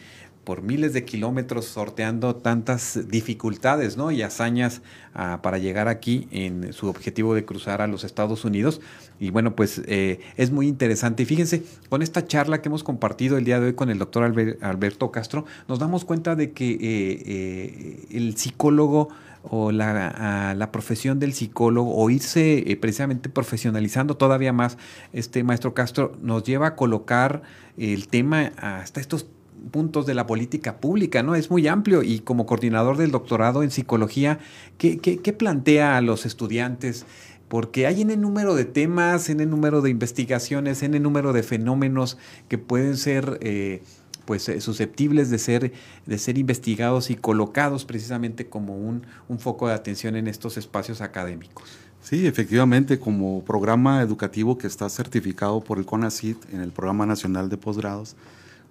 por 0.45 0.63
miles 0.63 0.93
de 0.93 1.05
kilómetros 1.05 1.67
sorteando 1.67 2.35
tantas 2.37 3.09
dificultades 3.09 3.97
¿no? 3.97 4.11
y 4.11 4.23
hazañas 4.23 4.83
ah, 5.15 5.41
para 5.43 5.59
llegar 5.59 5.89
aquí 5.89 6.27
en 6.33 6.73
su 6.73 6.89
objetivo 6.89 7.35
de 7.35 7.45
cruzar 7.45 7.81
a 7.81 7.87
los 7.87 8.03
Estados 8.03 8.45
Unidos. 8.45 8.81
Y 9.21 9.31
bueno, 9.31 9.55
pues 9.55 9.83
eh, 9.87 10.19
es 10.37 10.51
muy 10.51 10.67
interesante. 10.67 11.23
Y 11.23 11.27
fíjense, 11.27 11.63
con 11.89 12.03
esta 12.03 12.27
charla 12.27 12.61
que 12.61 12.69
hemos 12.69 12.83
compartido 12.83 13.39
el 13.39 13.45
día 13.45 13.61
de 13.61 13.67
hoy 13.67 13.75
con 13.75 13.89
el 13.89 13.99
doctor 13.99 14.25
Alberto 14.61 15.13
Castro, 15.13 15.45
nos 15.69 15.79
damos 15.79 16.05
cuenta 16.05 16.35
de 16.35 16.51
que 16.51 16.73
eh, 16.73 16.79
eh, 16.81 18.07
el 18.11 18.37
psicólogo 18.37 19.11
o 19.45 19.73
la, 19.73 20.55
la, 20.57 20.73
profesión 20.73 21.19
del 21.19 21.33
psicólogo 21.33 21.97
o 21.97 22.11
irse 22.11 22.79
precisamente 22.81 23.29
profesionalizando 23.29 24.17
todavía 24.17 24.53
más, 24.53 24.79
este 25.13 25.43
maestro 25.43 25.75
Castro 25.75 26.17
nos 26.23 26.45
lleva 26.45 26.69
a 26.69 26.77
colocar 26.77 27.43
el 27.77 28.07
tema 28.07 28.53
hasta 28.57 29.01
estos 29.01 29.27
puntos 29.71 30.07
de 30.07 30.15
la 30.15 30.27
política 30.27 30.79
pública, 30.79 31.23
¿no? 31.23 31.35
Es 31.35 31.51
muy 31.51 31.67
amplio 31.69 32.03
y 32.03 32.21
como 32.21 32.47
coordinador 32.47 32.97
del 32.97 33.11
doctorado 33.11 33.63
en 33.63 33.71
psicología, 33.71 34.39
¿qué, 34.79 35.35
plantea 35.39 35.97
a 35.97 36.01
los 36.01 36.27
estudiantes? 36.27 37.07
Porque 37.49 37.87
hay 37.87 38.03
en 38.03 38.11
el 38.11 38.21
número 38.21 38.55
de 38.55 38.65
temas, 38.65 39.29
en 39.29 39.41
el 39.41 39.51
número 39.51 39.83
de 39.83 39.91
investigaciones, 39.91 40.83
en 40.83 40.95
el 40.95 41.03
número 41.03 41.33
de 41.33 41.43
fenómenos 41.43 42.19
que 42.49 42.59
pueden 42.59 42.97
ser 42.97 43.39
eh, 43.43 43.83
pues 44.25 44.49
eh, 44.49 44.61
susceptibles 44.61 45.31
de 45.31 45.39
ser, 45.39 45.73
de 46.07 46.19
ser 46.19 46.39
investigados 46.39 47.11
y 47.11 47.17
colocados 47.17 47.85
precisamente 47.85 48.49
como 48.49 48.77
un, 48.77 49.07
un 49.29 49.39
foco 49.39 49.69
de 49.69 49.75
atención 49.75 50.17
en 50.17 50.29
estos 50.29 50.57
espacios 50.57 51.01
académicos. 51.01 51.79
Sí, 52.03 52.27
efectivamente, 52.27 52.99
como 52.99 53.45
programa 53.45 54.03
educativo 54.03 54.59
que 54.59 54.67
está 54.67 54.89
certificado 54.89 55.61
por 55.61 55.79
el 55.79 55.87
CONACYT 55.87 56.53
en 56.53 56.61
el 56.61 56.73
Programa 56.73 57.07
Nacional 57.07 57.49
de 57.49 57.57
Posgrados, 57.57 58.17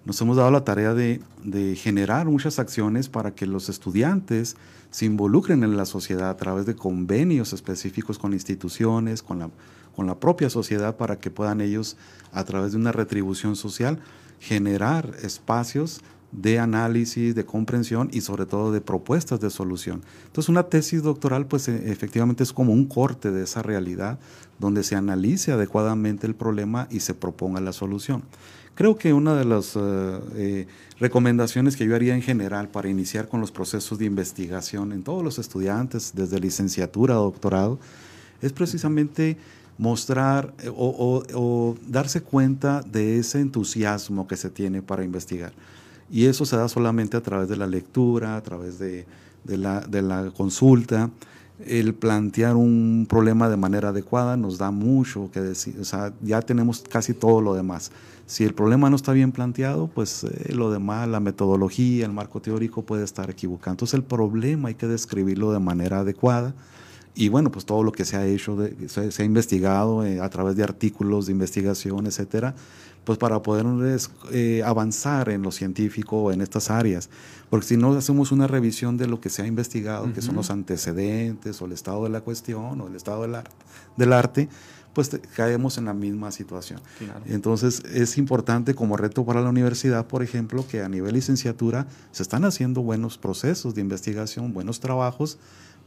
nos 0.04 0.20
hemos 0.20 0.36
dado 0.36 0.50
la 0.50 0.64
tarea 0.64 0.94
de, 0.94 1.20
generar 1.76 2.26
muchas 2.26 2.58
acciones 2.58 3.08
para 3.08 3.34
que 3.34 3.46
los 3.46 3.68
estudiantes 3.68 4.56
se 4.90 5.06
involucren 5.06 5.62
en 5.62 5.76
la 5.76 5.86
sociedad 5.86 6.30
a 6.30 6.36
través 6.36 6.66
de 6.66 6.74
convenios 6.74 7.52
específicos 7.52 8.18
con 8.18 8.32
instituciones, 8.32 9.22
con 9.22 9.38
la, 9.38 9.50
con 9.94 10.06
la 10.06 10.18
propia 10.18 10.50
sociedad, 10.50 10.96
para 10.96 11.18
que 11.18 11.30
puedan 11.30 11.60
ellos, 11.60 11.96
a 12.32 12.44
través 12.44 12.72
de 12.72 12.78
una 12.78 12.92
retribución 12.92 13.56
social, 13.56 14.00
generar 14.40 15.14
espacios 15.22 16.00
de 16.32 16.58
análisis, 16.58 17.34
de 17.34 17.44
comprensión 17.44 18.08
y 18.12 18.22
sobre 18.22 18.46
todo 18.46 18.72
de 18.72 18.80
propuestas 18.80 19.40
de 19.40 19.50
solución. 19.50 20.02
Entonces 20.26 20.48
una 20.48 20.64
tesis 20.64 21.02
doctoral 21.02 21.46
pues 21.46 21.68
e, 21.68 21.92
efectivamente 21.92 22.42
es 22.42 22.52
como 22.52 22.72
un 22.72 22.86
corte 22.86 23.30
de 23.30 23.44
esa 23.44 23.62
realidad 23.62 24.18
donde 24.58 24.82
se 24.82 24.96
analice 24.96 25.52
adecuadamente 25.52 26.26
el 26.26 26.34
problema 26.34 26.88
y 26.90 27.00
se 27.00 27.14
proponga 27.14 27.60
la 27.60 27.72
solución. 27.72 28.22
Creo 28.74 28.96
que 28.96 29.12
una 29.12 29.34
de 29.34 29.44
las 29.44 29.76
eh, 29.76 29.80
eh, 30.34 30.66
recomendaciones 30.98 31.76
que 31.76 31.84
yo 31.84 31.94
haría 31.94 32.14
en 32.14 32.22
general 32.22 32.68
para 32.68 32.88
iniciar 32.88 33.28
con 33.28 33.40
los 33.40 33.52
procesos 33.52 33.98
de 33.98 34.06
investigación 34.06 34.92
en 34.92 35.02
todos 35.02 35.22
los 35.22 35.38
estudiantes, 35.38 36.12
desde 36.14 36.40
licenciatura 36.40 37.14
a 37.14 37.18
doctorado, 37.18 37.78
es 38.40 38.52
precisamente 38.52 39.36
mostrar 39.76 40.54
eh, 40.62 40.70
o, 40.74 41.76
darse 41.86 42.22
cuenta 42.22 42.80
de 42.82 43.18
ese 43.18 43.40
entusiasmo 43.40 44.26
que 44.26 44.36
se 44.36 44.48
tiene 44.48 44.80
para 44.80 45.04
investigar. 45.04 45.52
Y 46.12 46.26
eso 46.26 46.44
se 46.44 46.56
da 46.58 46.68
solamente 46.68 47.16
a 47.16 47.22
través 47.22 47.48
de 47.48 47.56
la 47.56 47.66
lectura, 47.66 48.36
a 48.36 48.42
través 48.42 48.78
de, 48.78 49.06
la, 49.46 50.30
consulta. 50.36 51.10
El 51.64 51.94
plantear 51.94 52.54
un 52.54 53.06
problema 53.08 53.48
de 53.48 53.56
manera 53.56 53.88
adecuada 53.88 54.36
nos 54.36 54.58
da 54.58 54.70
mucho 54.70 55.30
que 55.32 55.40
decir. 55.40 55.78
O 55.80 55.84
sea, 55.84 56.12
ya 56.20 56.42
tenemos 56.42 56.84
casi 56.86 57.14
todo 57.14 57.40
lo 57.40 57.54
demás. 57.54 57.92
Si 58.26 58.44
el 58.44 58.52
problema 58.52 58.90
no 58.90 58.96
está 58.96 59.12
bien 59.12 59.32
planteado, 59.32 59.86
pues 59.86 60.24
eh, 60.24 60.52
lo 60.52 60.70
demás, 60.70 61.08
la 61.08 61.20
metodología, 61.20 62.04
el 62.04 62.12
marco 62.12 62.42
teórico 62.42 62.82
puede 62.82 63.04
estar 63.04 63.30
equivocado. 63.30 63.72
Entonces 63.72 63.94
el 63.94 64.04
problema 64.04 64.68
hay 64.68 64.74
que 64.74 64.86
describirlo 64.86 65.50
de 65.50 65.60
manera 65.60 66.00
adecuada 66.00 66.54
y 67.14 67.28
bueno, 67.28 67.52
pues 67.52 67.66
todo 67.66 67.82
lo 67.82 67.92
que 67.92 68.04
se 68.04 68.16
ha 68.16 68.26
hecho, 68.26 68.56
se, 68.86 69.22
ha 69.22 69.24
investigado 69.24 70.04
eh, 70.04 70.20
a 70.20 70.28
través 70.30 70.56
de 70.56 70.64
artículos 70.64 71.26
de 71.26 71.32
investigación, 71.32 72.06
etcétera, 72.06 72.54
pues 73.04 73.18
para 73.18 73.42
poder 73.42 73.66
eh, 74.30 74.62
avanzar 74.64 75.28
en 75.28 75.42
lo 75.42 75.50
científico 75.50 76.32
en 76.32 76.40
estas 76.40 76.70
áreas. 76.70 77.10
Porque 77.50 77.66
si 77.66 77.76
no 77.76 77.92
hacemos 77.92 78.32
una 78.32 78.46
revisión 78.46 78.96
de 78.96 79.06
lo 79.08 79.20
que 79.20 79.28
se 79.28 79.42
ha 79.42 79.46
investigado, 79.46 80.10
que 80.12 80.22
son 80.22 80.36
los 80.36 80.50
antecedentes 80.50 81.60
o 81.60 81.66
el 81.66 81.72
estado 81.72 82.04
de 82.04 82.10
la 82.10 82.22
cuestión 82.22 82.80
o 82.80 82.86
el 82.86 82.94
estado 82.94 83.22
del 83.22 83.34
arte, 83.34 83.50
del 83.96 84.12
arte 84.12 84.48
pues 84.94 85.10
caemos 85.34 85.78
en 85.78 85.86
la 85.86 85.94
misma 85.94 86.30
situación. 86.30 86.80
Entonces 87.26 87.82
es 87.92 88.18
importante 88.18 88.74
como 88.74 88.96
reto 88.96 89.24
para 89.24 89.40
la 89.40 89.48
universidad, 89.48 90.06
por 90.06 90.22
ejemplo, 90.22 90.66
que 90.68 90.82
a 90.82 90.88
nivel 90.88 91.14
licenciatura 91.14 91.86
se 92.10 92.22
están 92.22 92.44
haciendo 92.44 92.82
buenos 92.82 93.16
procesos 93.18 93.74
de 93.74 93.80
investigación, 93.80 94.52
buenos 94.52 94.80
trabajos, 94.80 95.38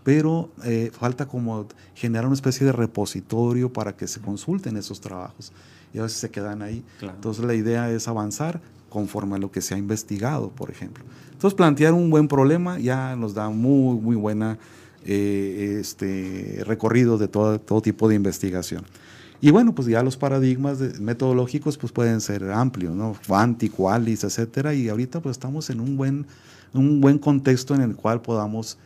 pero 0.05 0.51
eh, 0.63 0.91
falta 0.93 1.25
como 1.25 1.65
generar 1.95 2.27
una 2.27 2.35
especie 2.35 2.63
de 2.63 2.71
repositorio 2.71 3.73
para 3.73 3.97
que 3.97 4.07
se 4.07 4.21
consulten 4.21 4.77
esos 4.77 5.01
trabajos 5.01 5.51
y 5.95 5.97
a 5.97 6.03
veces 6.03 6.19
se 6.19 6.29
quedan 6.29 6.61
ahí. 6.61 6.83
Entonces 7.01 7.43
la 7.43 7.55
idea 7.55 7.89
es 7.89 8.07
avanzar 8.07 8.61
conforme 8.87 9.37
a 9.37 9.39
lo 9.39 9.51
que 9.51 9.61
se 9.61 9.73
ha 9.73 9.79
investigado, 9.79 10.49
por 10.49 10.69
ejemplo. 10.69 11.03
Entonces 11.31 11.55
plantear 11.57 11.93
un 11.93 12.11
buen 12.11 12.27
problema 12.27 12.77
ya 12.77 13.15
nos 13.15 13.33
da 13.33 13.49
muy, 13.49 13.99
muy 13.99 14.15
buena 14.15 14.59
eh, 15.05 15.79
este, 15.81 16.61
recorrido 16.65 17.17
de 17.17 17.27
todo, 17.27 17.59
todo 17.59 17.81
tipo 17.81 18.07
de 18.07 18.13
investigación. 18.13 18.83
Y 19.41 19.49
bueno, 19.49 19.73
pues 19.73 19.87
ya 19.87 20.03
los 20.03 20.17
paradigmas 20.17 20.79
metodológicos 20.99 21.79
pues 21.79 21.91
pueden 21.91 22.21
ser 22.21 22.51
amplios, 22.51 22.93
¿no? 22.95 23.15
Fanti, 23.15 23.69
Qualis, 23.69 24.23
etcétera, 24.23 24.75
y 24.75 24.87
ahorita 24.87 25.19
pues 25.19 25.31
estamos 25.33 25.71
en 25.71 25.79
un 25.79 25.97
buen, 25.97 26.27
un 26.73 27.01
buen 27.01 27.17
contexto 27.17 27.73
en 27.73 27.81
el 27.81 27.95
cual 27.95 28.21
podamos 28.21 28.77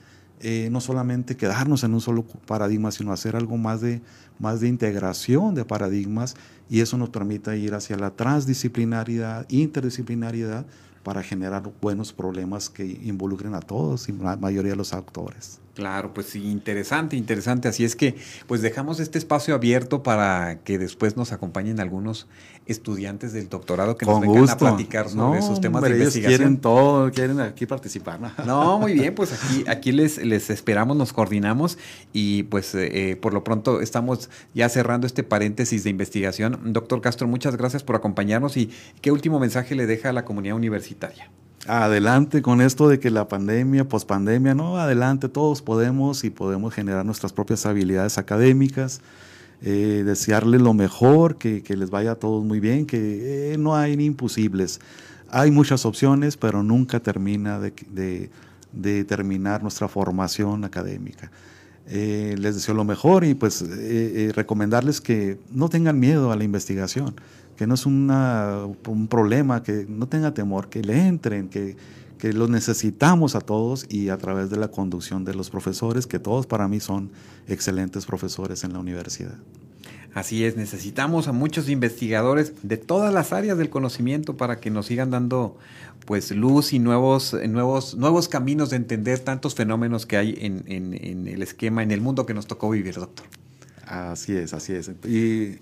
eh, 0.41 0.69
no 0.71 0.81
solamente 0.81 1.35
quedarnos 1.35 1.83
en 1.83 1.93
un 1.93 2.01
solo 2.01 2.23
paradigma, 2.23 2.91
sino 2.91 3.11
hacer 3.11 3.35
algo 3.35 3.57
más 3.57 3.81
de, 3.81 4.01
más 4.39 4.61
de 4.61 4.67
integración 4.67 5.53
de 5.55 5.65
paradigmas 5.65 6.35
y 6.69 6.79
eso 6.81 6.97
nos 6.97 7.09
permite 7.09 7.57
ir 7.57 7.73
hacia 7.73 7.97
la 7.97 8.11
transdisciplinariedad, 8.11 9.45
interdisciplinariedad, 9.49 10.65
para 11.03 11.23
generar 11.23 11.71
buenos 11.81 12.13
problemas 12.13 12.69
que 12.69 12.85
involucren 12.85 13.55
a 13.55 13.61
todos 13.61 14.09
y 14.09 14.11
la 14.11 14.35
mayoría 14.35 14.71
de 14.71 14.77
los 14.77 14.93
actores. 14.93 15.59
Claro, 15.79 16.13
pues 16.13 16.27
sí, 16.27 16.45
interesante, 16.45 17.15
interesante. 17.15 17.69
Así 17.69 17.85
es 17.85 17.95
que, 17.95 18.17
pues 18.47 18.61
dejamos 18.61 18.99
este 18.99 19.17
espacio 19.17 19.55
abierto 19.55 20.03
para 20.03 20.59
que 20.65 20.77
después 20.77 21.15
nos 21.15 21.31
acompañen 21.31 21.79
algunos 21.79 22.27
estudiantes 22.65 23.31
del 23.31 23.47
doctorado 23.47 23.95
que 23.95 24.05
nos 24.05 24.19
vengan 24.19 24.49
a 24.49 24.57
platicar 24.57 25.07
sobre 25.07 25.39
esos 25.39 25.61
temas 25.61 25.81
de 25.83 25.91
investigación. 25.91 26.37
quieren 26.37 26.57
todo, 26.57 27.09
quieren 27.11 27.39
aquí 27.39 27.65
participar. 27.65 28.19
No, 28.45 28.77
muy 28.77 28.91
bien, 28.91 29.15
pues 29.15 29.31
aquí, 29.41 29.63
aquí 29.69 29.93
les, 29.93 30.17
les 30.17 30.49
esperamos, 30.49 30.97
nos 30.97 31.13
coordinamos 31.13 31.77
y 32.11 32.43
pues 32.43 32.75
eh, 32.75 33.17
por 33.21 33.33
lo 33.33 33.45
pronto 33.45 33.79
estamos 33.79 34.29
ya 34.53 34.67
cerrando 34.67 35.07
este 35.07 35.23
paréntesis 35.23 35.85
de 35.85 35.91
investigación. 35.91 36.73
Doctor 36.73 36.99
Castro, 36.99 37.25
muchas 37.25 37.55
gracias 37.55 37.83
por 37.83 37.95
acompañarnos 37.95 38.57
y 38.57 38.69
qué 38.99 39.13
último 39.13 39.39
mensaje 39.39 39.75
le 39.75 39.87
deja 39.87 40.09
a 40.09 40.13
la 40.13 40.25
comunidad 40.25 40.57
universitaria 40.57 41.31
adelante 41.67 42.41
con 42.41 42.61
esto 42.61 42.87
de 42.87 42.99
que 42.99 43.09
la 43.09 43.27
pandemia, 43.27 43.87
pospandemia, 43.87 44.55
no, 44.55 44.77
adelante, 44.77 45.29
todos 45.29 45.61
podemos 45.61 46.23
y 46.23 46.29
podemos 46.29 46.73
generar 46.73 47.05
nuestras 47.05 47.33
propias 47.33 47.65
habilidades 47.65 48.17
académicas, 48.17 49.01
eh, 49.61 50.03
desearle 50.05 50.57
lo 50.57 50.73
mejor, 50.73 51.37
que, 51.37 51.61
les 51.67 51.89
vaya 51.89 52.11
a 52.11 52.15
todos 52.15 52.43
muy 52.45 52.59
bien, 52.59 52.85
que 52.85 53.53
eh, 53.53 53.57
no 53.57 53.75
hay 53.75 53.97
ni 53.97 54.05
imposibles. 54.05 54.79
Hay 55.29 55.51
muchas 55.51 55.85
opciones, 55.85 56.37
pero 56.37 56.63
nunca 56.63 56.99
termina 57.01 57.59
de, 57.59 58.29
terminar 59.05 59.61
nuestra 59.61 59.87
formación 59.87 60.63
académica. 60.63 61.31
Eh, 61.91 62.35
les 62.37 62.55
deseo 62.55 62.75
lo 62.75 62.83
mejor 62.83 63.23
y 63.23 63.33
pues 63.33 63.65
recomendarles 64.35 65.01
que 65.01 65.39
no 65.51 65.69
tengan 65.69 65.99
miedo 65.99 66.31
a 66.31 66.35
la 66.35 66.43
investigación 66.43 67.15
que 67.59 67.67
no 67.67 67.73
es 67.73 67.85
un 67.85 69.07
problema, 69.09 69.63
que 69.63 69.85
no 69.89 70.07
tenga 70.07 70.33
temor, 70.33 70.69
que 70.69 70.81
le 70.81 71.07
entren, 71.07 71.49
que, 71.49 71.75
que 72.17 72.31
los 72.31 72.49
necesitamos 72.49 73.35
a 73.35 73.41
todos 73.41 73.85
y 73.89 74.07
a 74.07 74.17
través 74.17 74.49
de 74.49 74.55
la 74.55 74.69
conducción 74.69 75.25
de 75.25 75.33
los 75.35 75.49
profesores, 75.49 76.07
que 76.07 76.19
todos 76.19 76.47
para 76.47 76.69
mí 76.69 76.79
son 76.79 77.11
excelentes 77.49 78.05
profesores 78.05 78.63
en 78.63 78.71
la 78.71 78.79
universidad. 78.79 79.35
Así 80.13 80.45
es, 80.45 80.55
necesitamos 80.55 81.27
a 81.27 81.33
muchos 81.33 81.67
investigadores 81.67 82.53
de 82.63 82.77
todas 82.77 83.13
las 83.13 83.33
áreas 83.33 83.57
del 83.57 83.69
conocimiento 83.69 84.37
para 84.37 84.61
que 84.61 84.69
nos 84.69 84.85
sigan 84.85 85.11
dando 85.11 85.57
pues 86.05 86.31
luz 86.31 86.71
y 86.71 86.79
nuevos, 86.79 87.35
nuevos, 87.49 87.93
nuevos 87.95 88.29
caminos 88.29 88.69
de 88.69 88.77
entender 88.77 89.19
tantos 89.19 89.53
fenómenos 89.53 90.05
que 90.05 90.15
hay 90.15 90.37
en, 90.39 90.63
en, 90.67 90.93
en 90.93 91.27
el 91.27 91.41
esquema, 91.41 91.83
en 91.83 91.91
el 91.91 91.99
mundo 91.99 92.25
que 92.25 92.33
nos 92.33 92.47
tocó 92.47 92.69
vivir, 92.69 92.95
doctor. 92.95 93.25
Así 93.85 94.33
es, 94.33 94.53
así 94.53 94.71
es. 94.71 94.89
Y 95.03 95.59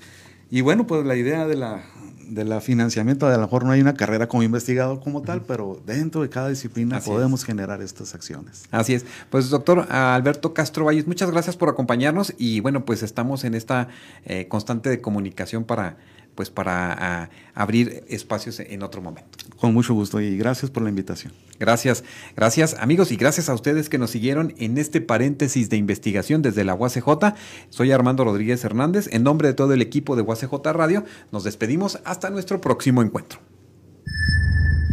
y 0.49 0.61
bueno, 0.61 0.87
pues 0.87 1.05
la 1.05 1.15
idea 1.15 1.47
de 1.47 1.55
la, 1.55 1.83
de 2.29 2.43
la 2.43 2.61
financiamiento, 2.61 3.27
a 3.27 3.31
lo 3.31 3.39
mejor 3.39 3.65
no 3.65 3.71
hay 3.71 3.81
una 3.81 3.93
carrera 3.93 4.27
como 4.27 4.43
investigador 4.43 4.99
como 5.01 5.21
tal, 5.21 5.41
pero 5.43 5.81
dentro 5.85 6.21
de 6.21 6.29
cada 6.29 6.49
disciplina 6.49 6.99
podemos 6.99 7.43
generar 7.43 7.81
estas 7.81 8.13
acciones. 8.15 8.65
Así 8.71 8.93
es. 8.93 9.05
Pues 9.29 9.49
doctor 9.49 9.91
Alberto 9.91 10.53
Castro 10.53 10.85
Valles, 10.85 11.07
muchas 11.07 11.31
gracias 11.31 11.55
por 11.57 11.69
acompañarnos 11.69 12.33
y 12.37 12.59
bueno, 12.59 12.85
pues 12.85 13.03
estamos 13.03 13.43
en 13.43 13.55
esta 13.55 13.87
eh, 14.25 14.47
constante 14.47 14.89
de 14.89 15.01
comunicación 15.01 15.63
para 15.63 15.97
pues 16.37 16.51
para 16.51 17.29
abrir 17.55 18.05
espacios 18.07 18.59
en 18.59 18.83
otro 18.83 19.01
momento. 19.01 19.37
Con 19.59 19.73
mucho 19.73 19.95
gusto 19.95 20.21
y 20.21 20.37
gracias 20.37 20.69
por 20.69 20.83
la 20.83 20.89
invitación. 20.89 21.33
Gracias, 21.59 22.03
gracias 22.35 22.75
amigos 22.79 23.11
y 23.11 23.17
gracias 23.17 23.49
a 23.49 23.55
ustedes 23.55 23.89
que 23.89 23.97
nos 23.97 24.11
siguieron 24.11 24.53
en 24.59 24.77
este 24.77 25.01
paréntesis 25.01 25.69
de 25.71 25.77
investigación 25.77 26.43
desde 26.43 26.63
la 26.63 26.75
UACJ. 26.75 27.33
Soy 27.69 27.91
Armando 27.91 28.23
Rodríguez 28.23 28.63
Hernández. 28.63 29.09
En 29.11 29.23
nombre 29.23 29.47
de 29.47 29.55
todo 29.55 29.73
el 29.73 29.81
equipo 29.81 30.15
de 30.15 30.21
UACJ 30.21 30.53
Radio, 30.73 31.03
nos 31.31 31.43
despedimos 31.43 31.99
hasta 32.05 32.29
nuestro 32.29 32.61
próximo 32.61 33.01
encuentro. 33.01 33.39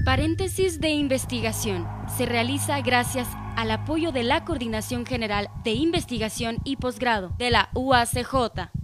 Paréntesis 0.07 0.81
de 0.81 0.91
investigación 0.91 1.87
se 2.17 2.25
realiza 2.25 2.81
gracias 2.81 3.29
al 3.57 3.71
apoyo 3.71 4.13
de 4.13 4.23
la 4.23 4.47
Coordinación 4.47 5.05
General 5.05 5.51
de 5.63 5.73
Investigación 5.73 6.57
y 6.65 6.77
Posgrado 6.77 7.35
de 7.39 7.51
la 7.51 7.69
UACJ. 7.75 8.84